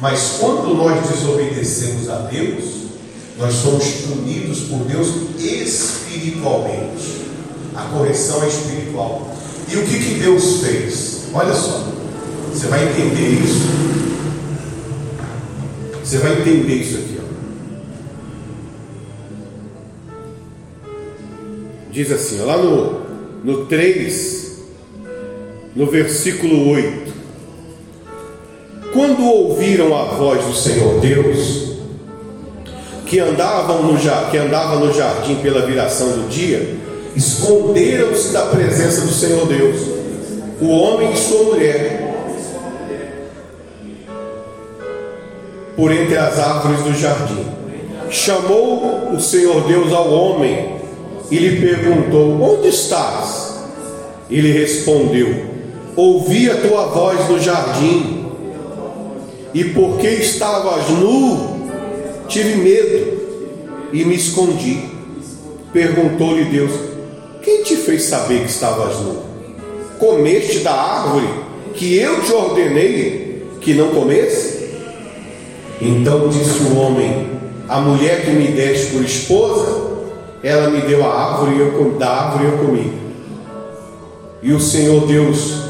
[0.00, 2.64] Mas quando nós desobedecemos a Deus,
[3.38, 7.26] nós somos punidos por Deus espiritualmente.
[7.74, 9.34] A correção é espiritual.
[9.68, 11.24] E o que, que Deus fez?
[11.34, 11.86] Olha só,
[12.52, 13.66] você vai entender isso.
[16.02, 17.15] Você vai entender isso aqui.
[21.96, 23.00] Diz assim, lá no,
[23.42, 24.58] no 3,
[25.74, 27.10] no versículo 8.
[28.92, 31.78] Quando ouviram a voz do Senhor Deus,
[33.06, 33.98] que, andavam no,
[34.30, 36.76] que andava no jardim pela viração do dia,
[37.16, 39.80] esconderam-se da presença do Senhor Deus,
[40.60, 42.14] o homem e sua mulher,
[45.74, 47.46] por entre as árvores do jardim.
[48.10, 50.75] Chamou o Senhor Deus ao homem
[51.30, 53.56] e lhe perguntou: Onde estás?
[54.30, 55.28] Ele respondeu:
[55.94, 58.26] Ouvi a tua voz no jardim,
[59.54, 61.70] e porque estavas nu,
[62.28, 63.16] tive medo
[63.92, 64.78] e me escondi.
[65.72, 66.72] Perguntou-lhe Deus:
[67.42, 69.22] Quem te fez saber que estavas nu?
[69.98, 71.28] Comeste da árvore
[71.74, 74.56] que eu te ordenei que não comesse?
[75.80, 77.30] Então disse o homem:
[77.68, 79.85] A mulher que me deste por esposa,
[80.46, 82.92] ela me deu a árvore eu da árvore eu comi.
[84.42, 85.62] E o Senhor Deus,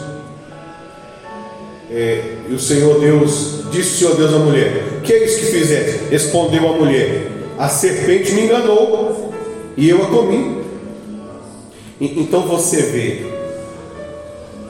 [1.91, 5.47] é, e o Senhor Deus, disse o Senhor Deus à mulher: Que é isso que
[5.47, 6.05] fizeste?
[6.11, 9.33] Respondeu a mulher: A serpente me enganou
[9.77, 10.63] e eu a comi.
[11.99, 13.27] E- Então você vê,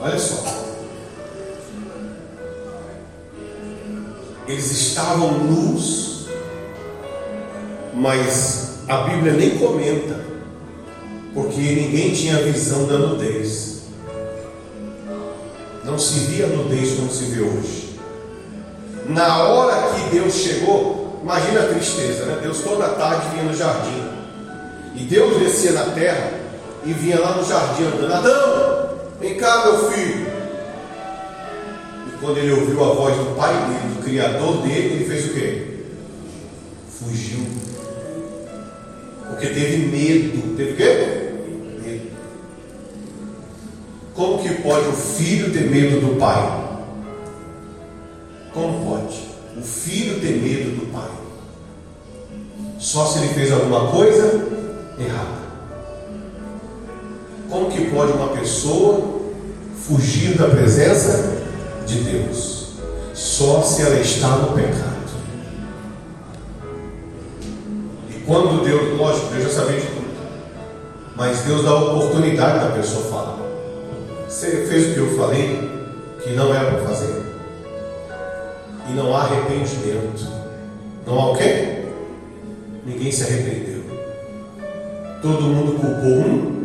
[0.00, 0.44] olha só,
[4.46, 6.26] eles estavam nus,
[7.92, 10.20] mas a Bíblia nem comenta,
[11.34, 13.82] porque ninguém tinha visão da nudez.
[15.84, 17.99] Não se via nudez como se vê hoje.
[19.09, 22.39] Na hora que Deus chegou, imagina a tristeza, né?
[22.43, 24.05] Deus toda tarde vinha no jardim.
[24.95, 26.32] E Deus descia na terra
[26.84, 28.12] e vinha lá no jardim andando.
[28.12, 30.26] Adão, vem cá, meu filho.
[32.07, 35.34] E quando ele ouviu a voz do pai dele, do criador dele, ele fez o
[35.34, 35.66] quê?
[36.99, 37.47] Fugiu.
[39.37, 40.57] Porque teve medo.
[40.57, 41.32] Teve o quê?
[41.84, 42.11] Medo.
[44.14, 46.64] Como que pode o filho ter medo do pai?
[48.55, 49.20] Como pode
[49.59, 51.11] o filho ter medo do pai?
[52.78, 54.49] Só se ele fez alguma coisa
[54.99, 55.47] errada.
[57.51, 59.20] Como que pode uma pessoa
[59.87, 61.43] fugir da presença
[61.87, 62.68] de Deus?
[63.12, 64.95] Só se ela está no pecado.
[68.27, 70.07] Quando Deus, lógico, Deus já sabia de tudo.
[71.14, 73.39] Mas Deus dá a oportunidade da pessoa falar.
[74.29, 75.70] Você fez o que eu falei,
[76.22, 77.22] que não era para fazer.
[78.89, 80.27] E não há arrependimento.
[81.07, 81.85] Não há o quê?
[82.85, 83.83] Ninguém se arrependeu.
[85.22, 86.55] Todo mundo culpou um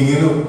[0.00, 0.39] e o menino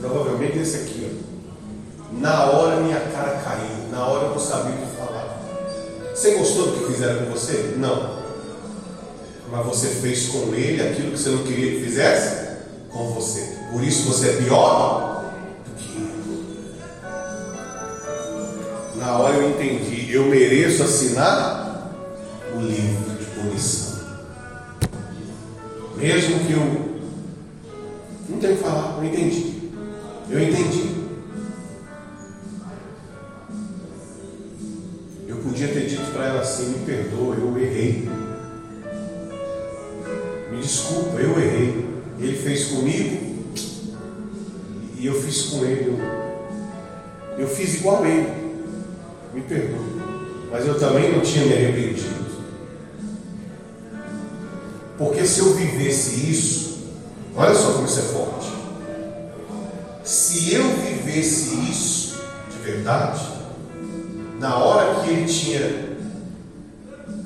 [0.00, 1.10] provavelmente esse aqui.
[1.18, 2.20] Ó.
[2.20, 3.88] Na hora minha cara caiu.
[3.90, 5.40] Na hora eu não sabia o que falar.
[6.14, 7.74] Você gostou do que fizeram com você?
[7.78, 8.22] Não.
[9.50, 12.52] Mas você fez com ele aquilo que você não queria que fizesse
[12.90, 13.56] com você.
[13.70, 15.24] Por isso você é pior
[15.66, 16.82] do que ele.
[18.96, 21.90] Na hora eu entendi, eu mereço assinar
[22.54, 23.92] o livro de punição.
[25.96, 26.92] Mesmo que eu
[28.28, 29.51] não tenho que falar, eu entendi.
[30.32, 30.90] Eu entendi.
[35.28, 38.08] Eu podia ter dito para ela assim, me perdoa, eu errei.
[40.50, 41.86] Me desculpa, eu errei.
[42.18, 43.32] Ele fez comigo
[44.98, 45.90] e eu fiz com ele.
[45.90, 48.32] Eu, eu fiz igual a ele.
[49.34, 49.84] Me perdoa.
[50.50, 52.22] Mas eu também não tinha me arrependido.
[54.96, 56.78] Porque se eu vivesse isso,
[57.36, 58.31] olha só como isso é forte.
[60.32, 63.20] Se eu vivesse isso de verdade,
[64.40, 65.94] na hora que ele tinha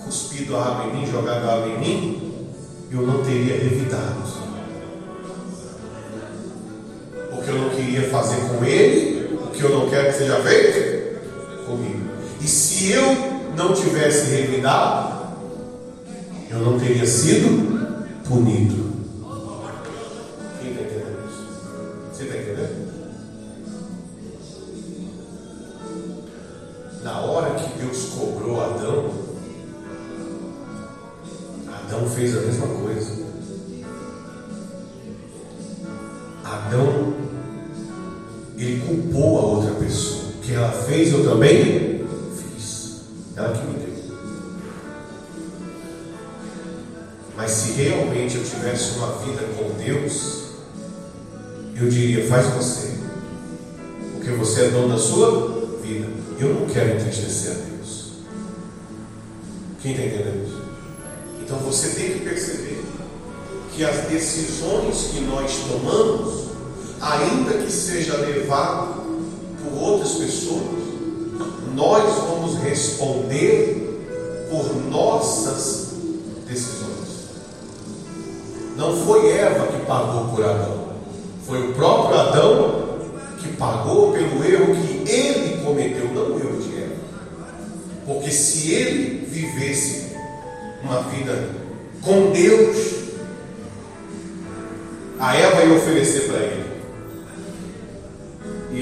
[0.05, 2.47] cuspido a água em mim, jogado água em mim,
[2.91, 4.25] eu não teria revidado.
[7.31, 11.65] Porque eu não queria fazer com ele o que eu não quero que seja feito
[11.65, 12.11] comigo.
[12.41, 13.05] E se eu
[13.57, 15.29] não tivesse revidado,
[16.51, 18.86] eu não teria sido punido.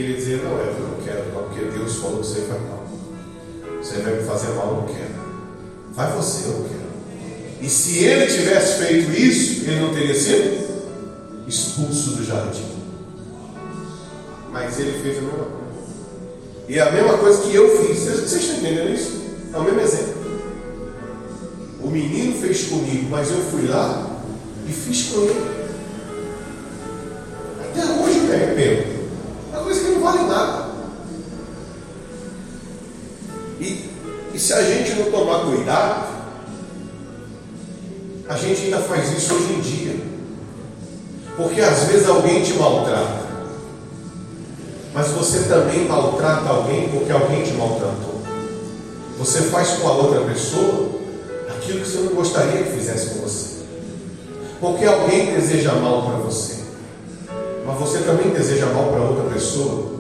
[0.05, 2.87] Ele dizia, não, eu não quero, porque Deus falou que você faz mal.
[3.83, 5.15] Você vai me fazer mal, eu não quero.
[5.95, 6.85] Vai você, eu não quero.
[7.63, 10.63] E se ele tivesse feito isso, ele não teria sido
[11.49, 12.67] expulso do jardim.
[14.53, 15.65] Mas ele fez a mesma coisa.
[16.69, 18.01] E é a mesma coisa que eu fiz.
[18.01, 19.23] Vocês, vocês estão entendendo isso?
[19.55, 20.15] É o mesmo exemplo.
[21.83, 24.21] O menino fez comigo, mas eu fui lá
[24.69, 25.54] e fiz com ele.
[41.85, 43.25] Às vezes alguém te maltrata.
[44.95, 48.23] Mas você também maltrata alguém porque alguém te maltratou.
[49.19, 50.89] Você faz com a outra pessoa
[51.51, 53.65] aquilo que você não gostaria que fizesse com você.
[54.61, 56.65] Porque alguém deseja mal para você.
[57.67, 59.93] Mas você também deseja mal para outra pessoa.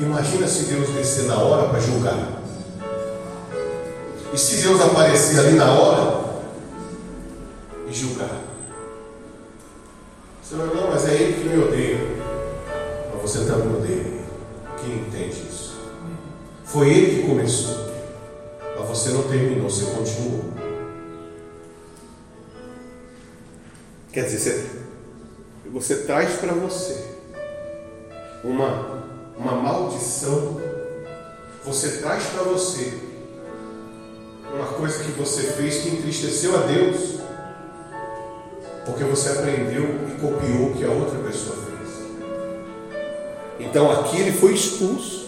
[0.00, 2.42] Imagina se Deus descer na hora para julgar.
[4.32, 6.24] E se Deus aparecer ali na hora
[7.86, 8.41] e julgar?
[16.72, 17.92] Foi ele que começou.
[18.78, 20.44] Mas você não terminou, você continuou.
[24.10, 24.70] Quer dizer, você,
[25.70, 27.04] você traz para você
[28.42, 29.04] uma,
[29.36, 30.60] uma maldição.
[31.62, 32.98] Você traz para você
[34.54, 37.20] uma coisa que você fez que entristeceu a Deus,
[38.86, 42.06] porque você aprendeu e copiou o que a outra pessoa fez.
[43.60, 45.21] Então aqui ele foi expulso.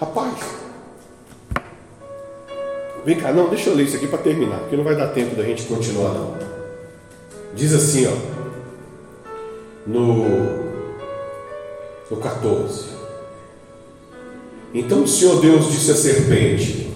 [0.00, 0.34] Rapaz,
[3.04, 5.36] vem cá, não, deixa eu ler isso aqui para terminar, porque não vai dar tempo
[5.36, 6.38] da gente continuar não.
[7.54, 8.16] Diz assim, ó,
[9.86, 10.24] no,
[12.10, 12.84] no 14.
[14.72, 16.90] Então o Senhor Deus disse à serpente: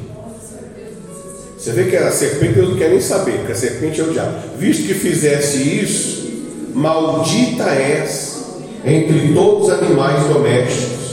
[1.59, 4.13] você vê que a serpente Deus não quer nem saber, porque a serpente é o
[4.13, 4.57] diabo.
[4.57, 8.45] Visto que fizesse isso, maldita és
[8.83, 11.04] entre todos os animais domésticos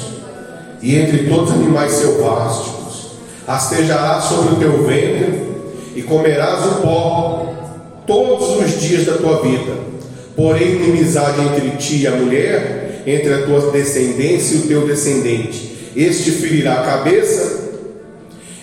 [0.82, 3.12] e entre todos os animais selváticos.
[3.48, 5.52] Rastejarás sobre o teu ventre
[5.96, 7.54] e comerás o pó
[8.08, 9.74] todos os dias da tua vida.
[10.36, 15.92] Porém, inimizade entre ti e a mulher, entre a tua descendência e o teu descendente.
[15.96, 17.72] Este ferirá a cabeça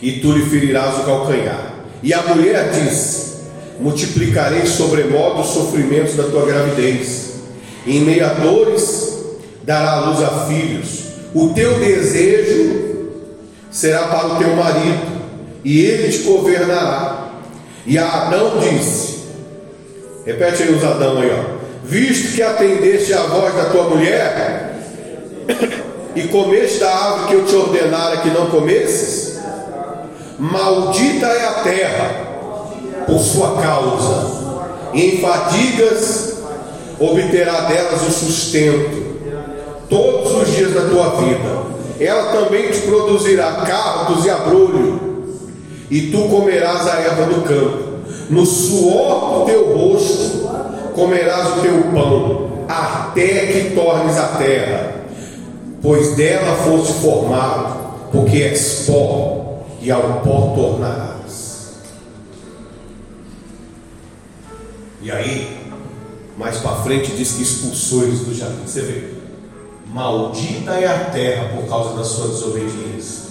[0.01, 1.75] e tu lhe ferirás o calcanhar.
[2.03, 3.39] E a mulher disse:
[3.81, 7.29] Multiplicarei sobremodo os sofrimentos da tua gravidez.
[7.87, 9.19] Em meio a dores,
[9.65, 11.08] dará a luz a filhos.
[11.35, 12.89] O teu desejo
[13.71, 15.19] será para o teu marido,
[15.65, 17.29] e ele te governará.
[17.87, 19.19] E Adão disse:
[20.25, 21.59] Repete aí os Adão aí, ó.
[21.85, 24.75] Visto que atendeste à voz da tua mulher,
[26.15, 29.39] e comeste da árvore que eu te ordenara que não comesses,
[30.39, 32.29] Maldita é a terra
[33.07, 34.59] por sua causa,
[34.95, 36.35] em fadigas
[37.01, 38.98] obterá delas o sustento
[39.89, 41.69] todos os dias da tua vida.
[42.01, 45.01] Ela também te produzirá cardos e abrolho,
[45.91, 47.89] e tu comerás a erva do campo.
[48.31, 50.49] No suor do teu rosto
[50.95, 54.95] comerás o teu pão, até que tornes a terra,
[55.81, 61.79] pois dela foste formado, porque és pó e ao pó tornarás.
[65.01, 65.57] E aí,
[66.37, 68.67] mais para frente, diz que expulsou eles do jardim.
[68.67, 69.18] Você vê,
[69.89, 73.29] maldita é a terra por causa da sua desobediência.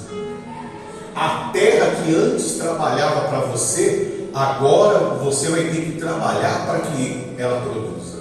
[1.15, 7.33] A terra que antes trabalhava para você, agora você vai ter que trabalhar para que
[7.37, 8.17] ela produza.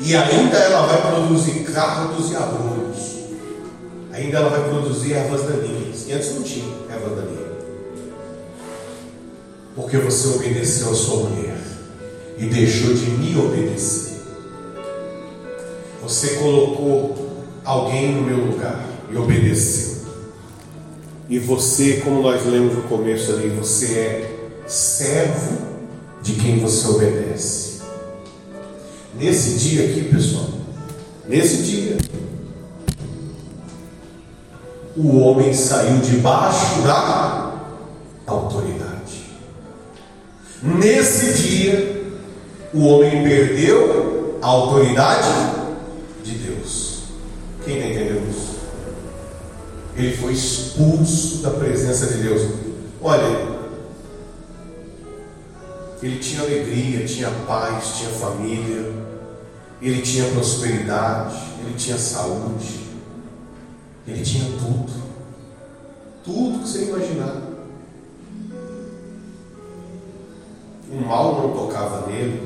[0.00, 3.18] E ainda ela vai produzir cardos e abrolhos.
[4.12, 6.06] Ainda ela vai produzir ervas daninhas.
[6.06, 7.48] E antes não tinha ervas daninhas
[9.78, 11.56] porque você obedeceu a sua mulher
[12.36, 14.18] e deixou de me obedecer.
[16.02, 17.27] Você colocou
[17.68, 18.82] alguém no meu lugar
[19.12, 19.98] e obedeceu.
[21.28, 25.58] E você, como nós lemos no começo ali, você é servo
[26.22, 27.82] de quem você obedece.
[29.14, 30.48] Nesse dia aqui, pessoal,
[31.28, 31.98] nesse dia,
[34.96, 37.52] o homem saiu debaixo da
[38.26, 39.24] autoridade.
[40.62, 42.02] Nesse dia,
[42.72, 45.57] o homem perdeu a autoridade.
[47.68, 48.60] Quem está entendendo isso?
[49.94, 52.50] Ele foi expulso da presença de Deus.
[53.02, 53.58] Olha,
[56.02, 58.90] ele tinha alegria, tinha paz, tinha família,
[59.82, 62.86] ele tinha prosperidade, ele tinha saúde,
[64.06, 64.90] ele tinha tudo.
[66.24, 67.42] Tudo que você imaginar.
[70.90, 72.40] o mal não tocava nele,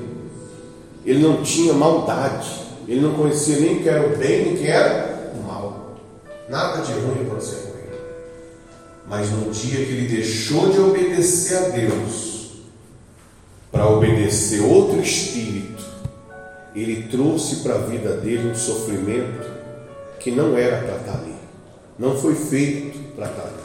[1.07, 4.59] ele não tinha maldade, ele não conhecia nem o que era o bem, nem o
[4.59, 5.12] que era.
[6.53, 7.99] Nada de ruim aconteceu com ele.
[9.09, 12.51] Mas no dia que ele deixou de obedecer a Deus,
[13.71, 15.83] para obedecer outro espírito,
[16.75, 19.51] ele trouxe para a vida dele um sofrimento
[20.21, 21.35] que não era para estar ali,
[21.99, 23.63] não foi feito para estar ali.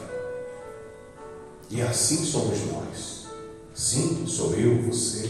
[1.69, 3.27] E assim somos nós.
[3.75, 5.29] Sim, sou eu, você.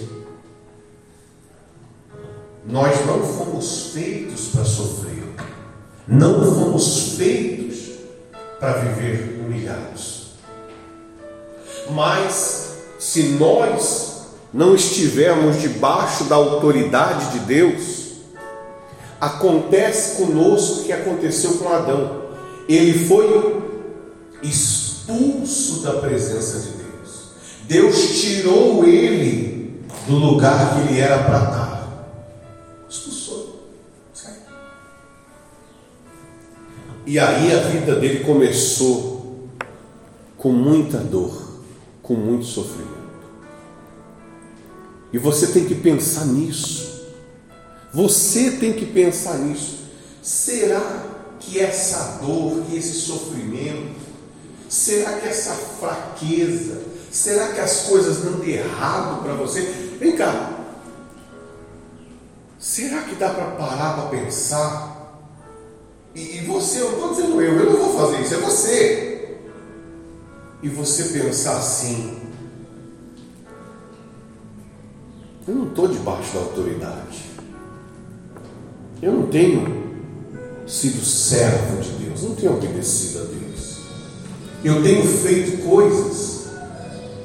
[2.67, 5.26] Nós não fomos feitos para sofrer.
[6.07, 7.79] Não fomos feitos
[8.59, 10.27] para viver humilhados.
[11.91, 14.21] Mas se nós
[14.53, 17.97] não estivermos debaixo da autoridade de Deus,
[19.19, 22.21] acontece conosco o que aconteceu com Adão.
[22.69, 23.61] Ele foi
[24.41, 27.31] expulso da presença de Deus.
[27.67, 31.66] Deus tirou ele do lugar que ele era para estar.
[37.07, 39.47] E aí a vida dele começou
[40.37, 41.61] com muita dor,
[42.03, 42.97] com muito sofrimento.
[45.13, 47.07] E você tem que pensar nisso.
[47.93, 49.85] Você tem que pensar nisso.
[50.21, 51.05] Será
[51.39, 53.95] que essa dor, que esse sofrimento,
[54.67, 59.61] será que essa fraqueza, será que as coisas dão errado para você?
[59.97, 60.59] Vem cá.
[62.59, 64.96] Será que dá para parar para pensar?
[66.17, 69.37] E, e você, eu estou dizendo eu, eu não vou fazer isso, é você.
[70.63, 72.17] E você pensar assim,
[75.47, 77.25] eu não estou debaixo da autoridade.
[78.99, 79.95] Eu não tenho
[80.65, 83.77] sido servo de Deus, não tenho obedecido a Deus.
[84.63, 86.47] Eu tenho feito coisas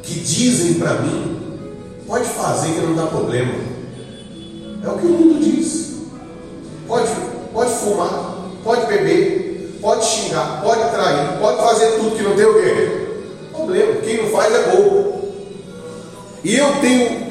[0.02, 1.58] que dizem para mim,
[2.06, 3.54] pode fazer que não dá problema.
[4.84, 6.02] É o que o mundo diz.
[6.86, 7.10] Pode,
[7.54, 12.54] pode fumar, pode beber, pode xingar, pode trair, pode fazer tudo que não tem o
[12.54, 13.06] quê?
[13.52, 13.94] Problema.
[14.02, 15.22] Quem não faz é bobo.
[16.44, 17.26] E eu tenho,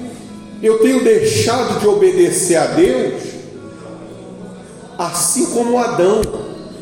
[0.62, 3.32] eu tenho deixado de obedecer a Deus
[4.98, 6.22] assim como Adão,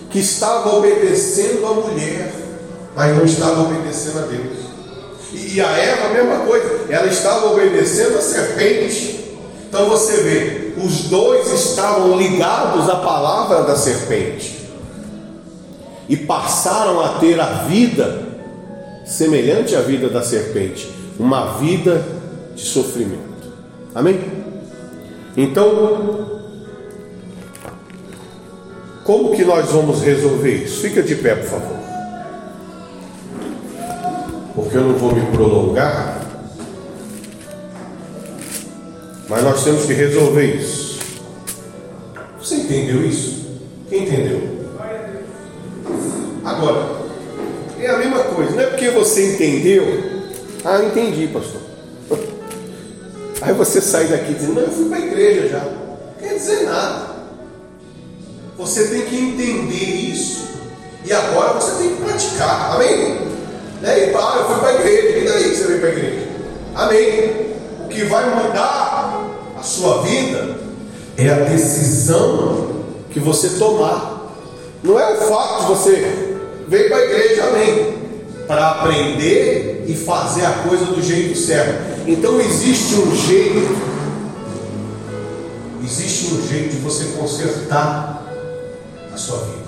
[0.10, 2.34] que estava obedecendo a mulher,
[2.96, 4.60] mas não estava obedecendo a Deus.
[5.32, 9.19] E a Eva, a mesma coisa, ela estava obedecendo a serpente.
[9.70, 14.68] Então você vê, os dois estavam ligados à palavra da serpente
[16.10, 18.28] e passaram a ter a vida
[19.06, 20.90] semelhante à vida da serpente,
[21.20, 22.04] uma vida
[22.56, 23.54] de sofrimento.
[23.94, 24.20] Amém?
[25.38, 26.42] Então,
[29.04, 30.82] como que nós vamos resolver isso?
[30.82, 31.78] Fica de pé, por favor.
[34.56, 36.29] Porque eu não vou me prolongar.
[39.30, 41.00] Mas nós temos que resolver isso.
[42.42, 43.46] Você entendeu isso?
[43.88, 44.42] Quem entendeu?
[46.44, 47.00] Agora,
[47.80, 49.86] é a mesma coisa, não é porque você entendeu.
[50.66, 51.62] Ah, entendi, pastor.
[53.42, 55.60] Aí você sai daqui dizendo, não, eu fui para a igreja já.
[55.60, 57.10] Não quer dizer nada.
[58.58, 60.50] Você tem que entender isso.
[61.06, 62.76] E agora você tem que praticar.
[62.76, 63.20] Amém?
[63.82, 64.10] Né?
[64.10, 65.18] E tá, eu fui para a igreja.
[65.18, 66.28] E daí que você veio para a igreja?
[66.76, 67.50] Amém?
[67.86, 68.89] O que vai mudar
[69.60, 70.58] a sua vida
[71.18, 74.34] é a decisão que você tomar.
[74.84, 76.38] Não é o fato de você
[76.68, 77.94] vir para a igreja, amém?
[78.48, 82.08] Para aprender e fazer a coisa do jeito certo.
[82.08, 83.78] Então existe um jeito,
[85.84, 88.20] existe um jeito de você consertar
[89.20, 89.60] sua vida.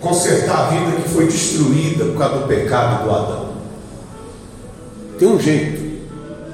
[0.00, 3.50] Consertar a vida que foi destruída por causa do pecado do Adão.
[5.18, 5.79] Tem um jeito.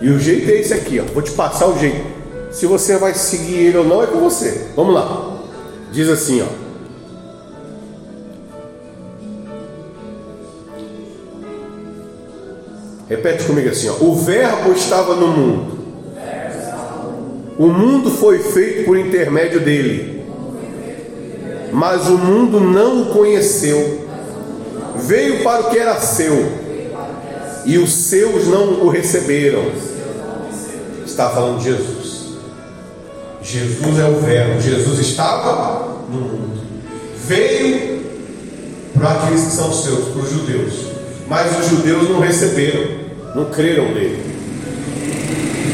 [0.00, 1.04] E o jeito é esse aqui, ó.
[1.04, 2.04] Vou te passar o jeito.
[2.50, 4.68] Se você vai seguir ele ou não, é com você.
[4.74, 5.38] Vamos lá.
[5.92, 6.66] Diz assim, ó.
[13.08, 13.94] Repete comigo assim, ó.
[14.04, 15.76] O verbo estava no mundo.
[17.58, 20.16] O mundo foi feito por intermédio dele
[21.76, 24.06] mas o mundo não o conheceu.
[24.96, 26.32] Veio para o que era seu,
[27.66, 29.64] e os seus não o receberam.
[31.04, 32.06] Está falando de Jesus.
[33.42, 34.60] Jesus é o Verbo.
[34.60, 36.60] Jesus estava no mundo.
[37.26, 38.02] Veio
[38.94, 40.72] para aqueles que são seus, para os judeus.
[41.28, 42.84] Mas os judeus não receberam,
[43.34, 44.24] não creram nele.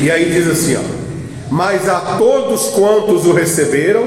[0.03, 0.81] E aí diz assim: ó,
[1.51, 4.05] mas a todos quantos o receberam,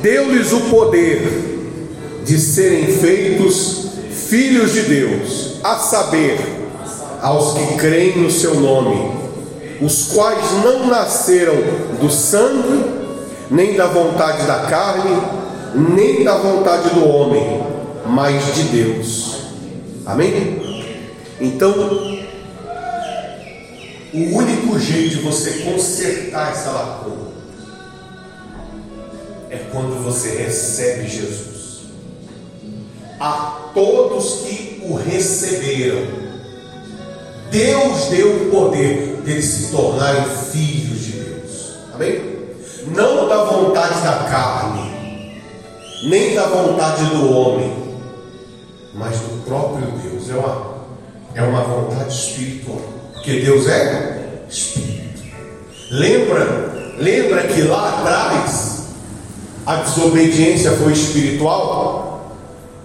[0.00, 1.20] deu-lhes o poder
[2.24, 3.88] de serem feitos
[4.28, 6.38] filhos de Deus, a saber,
[7.22, 9.12] aos que creem no seu nome,
[9.80, 11.54] os quais não nasceram
[11.98, 12.84] do sangue,
[13.50, 15.16] nem da vontade da carne,
[15.74, 17.62] nem da vontade do homem,
[18.06, 19.36] mas de Deus.
[20.04, 20.92] Amém?
[21.40, 21.72] Então,
[24.12, 27.32] o único jeito de você consertar essa lacuna
[29.50, 31.84] é quando você recebe Jesus.
[33.18, 36.06] A todos que o receberam,
[37.50, 41.72] Deus deu o poder deles se tornarem filhos de Deus.
[41.94, 42.34] Amém?
[42.88, 45.40] Não da vontade da carne,
[46.02, 47.72] nem da vontade do homem,
[48.92, 50.28] mas do próprio Deus.
[50.28, 50.74] É uma,
[51.34, 52.82] é uma vontade espiritual.
[53.14, 55.22] Porque Deus é espírito.
[55.90, 58.84] Lembra, lembra que lá atrás
[59.64, 62.13] a desobediência foi espiritual?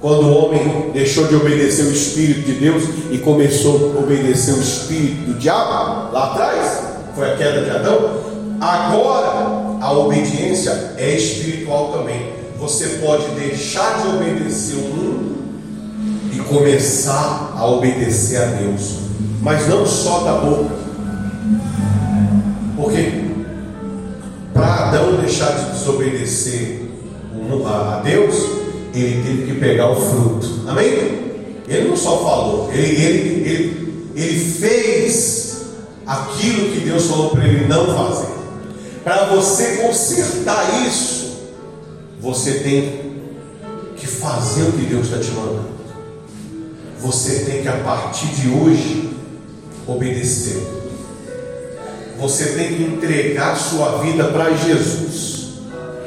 [0.01, 4.61] Quando o homem deixou de obedecer o Espírito de Deus e começou a obedecer o
[4.61, 8.29] Espírito do diabo, lá atrás, foi a queda de Adão.
[8.61, 12.33] Agora, a obediência é espiritual também.
[12.57, 15.37] Você pode deixar de obedecer o mundo
[16.33, 18.99] e começar a obedecer a Deus,
[19.41, 20.75] mas não só da boca.
[22.77, 23.25] Por quê?
[24.53, 26.89] Para Adão deixar de desobedecer
[27.65, 28.58] a Deus,
[28.93, 30.63] ele teve que pegar o fruto.
[30.67, 31.29] Amém?
[31.67, 35.61] Ele não só falou, ele, ele, ele, ele fez
[36.05, 38.33] aquilo que Deus falou para ele não fazer.
[39.03, 41.37] Para você consertar isso,
[42.19, 43.13] você tem
[43.95, 45.69] que fazer o que Deus está te mandando.
[46.99, 49.09] Você tem que, a partir de hoje,
[49.87, 50.61] obedecer.
[52.17, 55.39] Você tem que entregar sua vida para Jesus.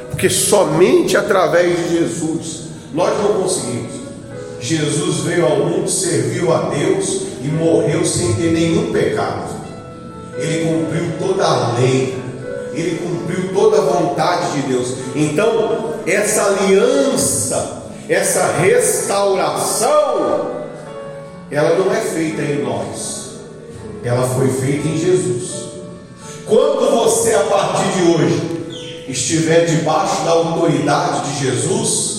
[0.09, 2.62] Porque somente através de Jesus
[2.93, 4.03] nós não conseguimos.
[4.59, 9.51] Jesus veio ao mundo, serviu a Deus e morreu sem ter nenhum pecado.
[10.37, 12.17] Ele cumpriu toda a lei,
[12.73, 14.95] ele cumpriu toda a vontade de Deus.
[15.15, 20.51] Então, essa aliança, essa restauração,
[21.51, 23.31] ela não é feita em nós,
[24.03, 25.63] ela foi feita em Jesus.
[26.45, 32.12] Quando você, a partir de hoje, estiver debaixo da autoridade de Jesus,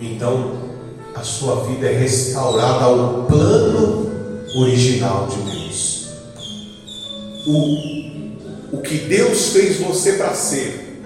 [0.00, 0.70] então
[1.14, 4.10] a sua vida é restaurada ao plano
[4.56, 6.08] original de Deus.
[7.46, 11.02] O, o que Deus fez você para ser,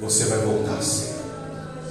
[0.00, 1.14] você vai voltar a ser.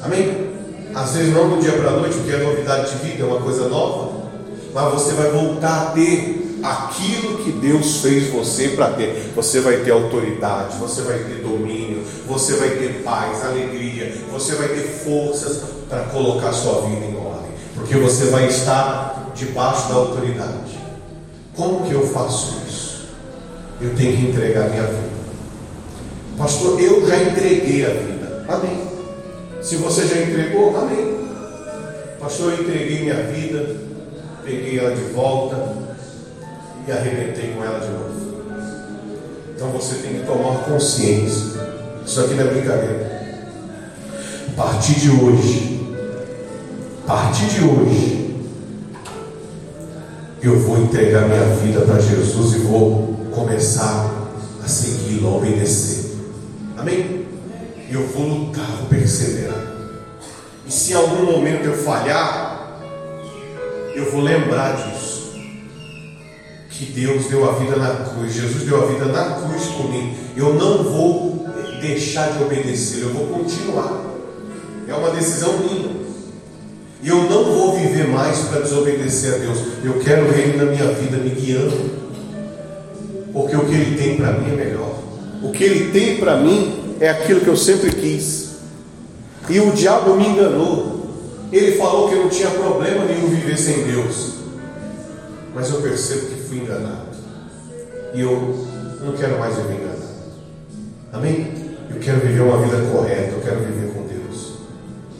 [0.02, 0.50] Amém?
[0.94, 3.42] Às vezes não do dia para a noite, porque é novidade de vida, é uma
[3.42, 4.30] coisa nova,
[4.74, 9.32] mas você vai voltar a ter aquilo que Deus fez você para ter.
[9.36, 14.68] Você vai ter autoridade, você vai ter domínio, você vai ter paz, alegria, você vai
[14.70, 20.80] ter forças para colocar sua vida em ordem, porque você vai estar debaixo da autoridade.
[21.56, 23.08] Como que eu faço isso?
[23.82, 25.10] Eu tenho que entregar minha vida.
[26.38, 28.46] Pastor, eu já entreguei a vida.
[28.48, 28.88] Amém.
[29.62, 31.18] Se você já entregou, amém.
[32.20, 33.76] Pastor, eu entreguei minha vida,
[34.46, 35.90] peguei ela de volta,
[36.90, 38.10] e arrebentei com ela de novo.
[39.56, 41.60] Então você tem que tomar consciência.
[42.06, 43.20] Isso aqui não é brincadeira.
[44.48, 45.79] A partir de hoje,
[47.10, 48.36] partir de hoje,
[50.44, 54.28] eu vou entregar minha vida para Jesus e vou começar
[54.64, 56.12] a segui-lo, a obedecer.
[56.78, 57.26] Amém?
[57.90, 59.58] Eu vou lutar, vou perseverar.
[60.68, 62.80] E se em algum momento eu falhar,
[63.96, 65.32] eu vou lembrar disso
[66.70, 70.16] que Deus deu a vida na cruz, Jesus deu a vida na cruz por mim.
[70.38, 71.48] Eu não vou
[71.82, 74.00] deixar de obedecer, eu vou continuar.
[74.88, 75.99] É uma decisão minha.
[77.02, 79.58] E eu não vou viver mais para desobedecer a Deus.
[79.84, 82.00] Eu quero Ele na minha vida me guiando.
[83.32, 85.00] Porque o que Ele tem para mim é melhor.
[85.42, 88.50] O que Ele tem para mim é aquilo que eu sempre quis.
[89.50, 91.00] E o diabo me enganou.
[91.52, 94.34] Ele falou que não tinha problema nenhum viver sem Deus.
[95.56, 97.10] Mas eu percebo que fui enganado.
[98.14, 98.68] E eu
[99.04, 100.00] não quero mais viver enganado.
[101.14, 101.48] Amém?
[101.90, 104.54] Eu quero viver uma vida correta, eu quero viver com Deus.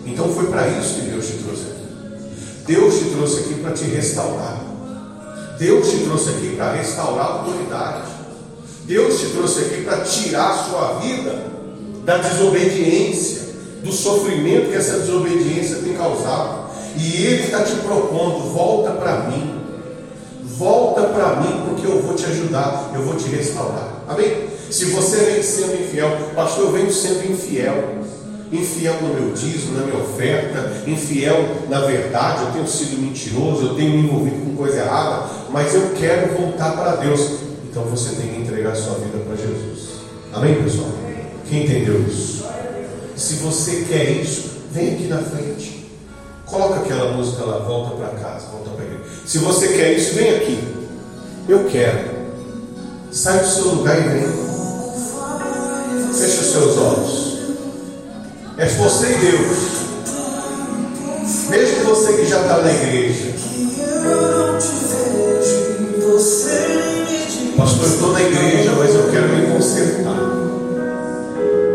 [0.06, 1.69] Então foi para isso que Deus te trouxe.
[2.70, 4.62] Deus te trouxe aqui para te restaurar.
[5.58, 8.04] Deus te trouxe aqui para restaurar a autoridade.
[8.84, 11.36] Deus te trouxe aqui para tirar a sua vida
[12.06, 16.70] da desobediência, do sofrimento que essa desobediência tem causado.
[16.96, 19.56] E Ele está te propondo: volta para mim.
[20.44, 24.04] Volta para mim, porque eu vou te ajudar, eu vou te restaurar.
[24.08, 24.48] Amém?
[24.70, 27.99] Se você vem sendo infiel, pastor, eu venho sendo infiel.
[28.52, 31.38] Infiel no meu dízimo, na minha oferta, infiel
[31.70, 35.92] na verdade, eu tenho sido mentiroso, eu tenho me envolvido com coisa errada, mas eu
[35.96, 37.22] quero voltar para Deus.
[37.70, 40.00] Então você tem que entregar sua vida para Jesus.
[40.34, 40.90] Amém, pessoal?
[41.48, 42.44] Quem entendeu isso?
[43.16, 45.88] Se você quer isso, vem aqui na frente.
[46.46, 49.04] Coloca aquela música lá, volta para casa, volta para igreja.
[49.26, 50.60] Se você quer isso, vem aqui.
[51.48, 52.10] Eu quero.
[53.12, 54.24] Sai do seu lugar e vem.
[56.14, 57.29] Feche os seus olhos.
[58.60, 59.58] É você e Deus.
[61.50, 63.34] Mesmo você que já está na igreja.
[67.56, 70.20] Pastor, eu estou na igreja, mas eu quero me consertar.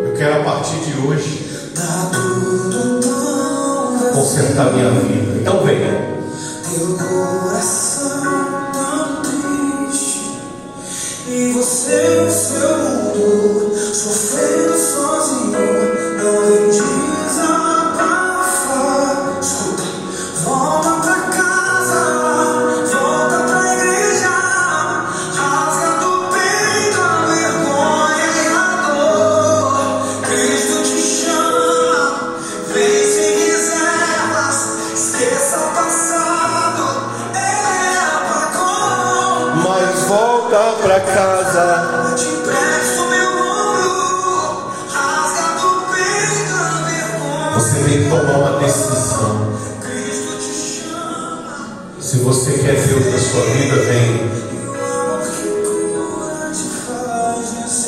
[0.05, 1.71] Eu quero a partir de hoje
[4.13, 5.41] consertar minha vida.
[5.41, 6.15] Então venha.
[6.71, 8.21] Teu coração
[8.73, 10.41] tão triste
[11.29, 14.64] E você no seu mundo Sofrendo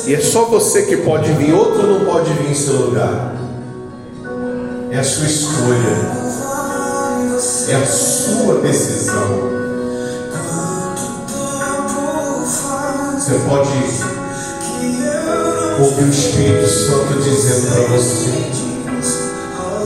[0.07, 3.35] E é só você que pode vir, outro não pode vir em seu lugar.
[4.89, 6.17] É a sua escolha,
[7.67, 9.57] é a sua decisão.
[13.15, 13.69] Você pode
[15.81, 18.29] ouvir o Espírito Santo dizendo para você: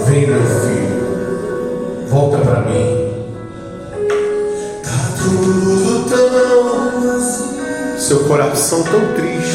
[0.06, 3.12] Vem, meu filho, volta para mim.
[4.84, 6.30] Tá tudo tão,
[8.00, 9.51] seu coração tão triste.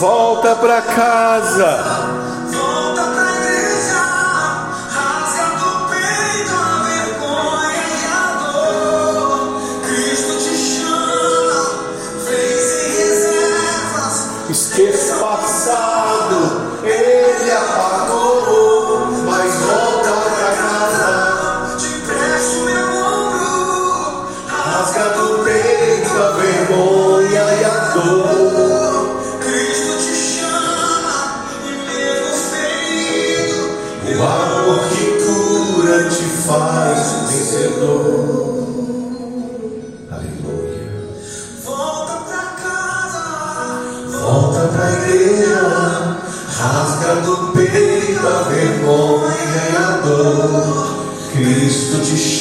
[0.00, 1.89] Volta para casa.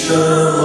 [0.10, 0.59] Te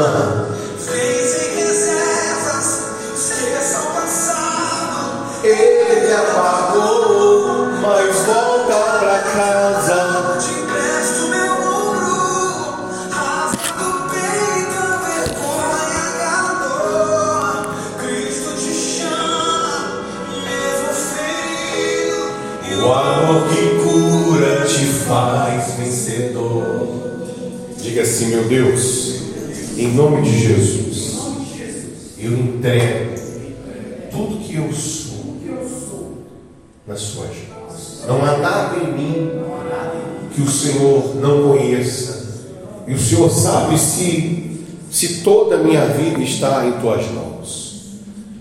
[43.15, 48.01] Senhor sabe se, se toda a minha vida está em tuas mãos.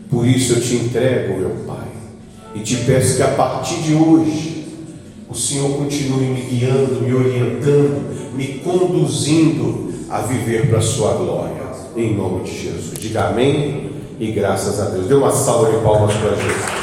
[0.09, 1.87] Por isso eu te entrego, meu Pai,
[2.55, 4.65] e te peço que a partir de hoje
[5.29, 11.63] o Senhor continue me guiando, me orientando, me conduzindo a viver para a sua glória.
[11.95, 12.99] Em nome de Jesus.
[12.99, 15.07] Diga amém e graças a Deus.
[15.07, 16.82] Dê uma salva de palmas para Jesus.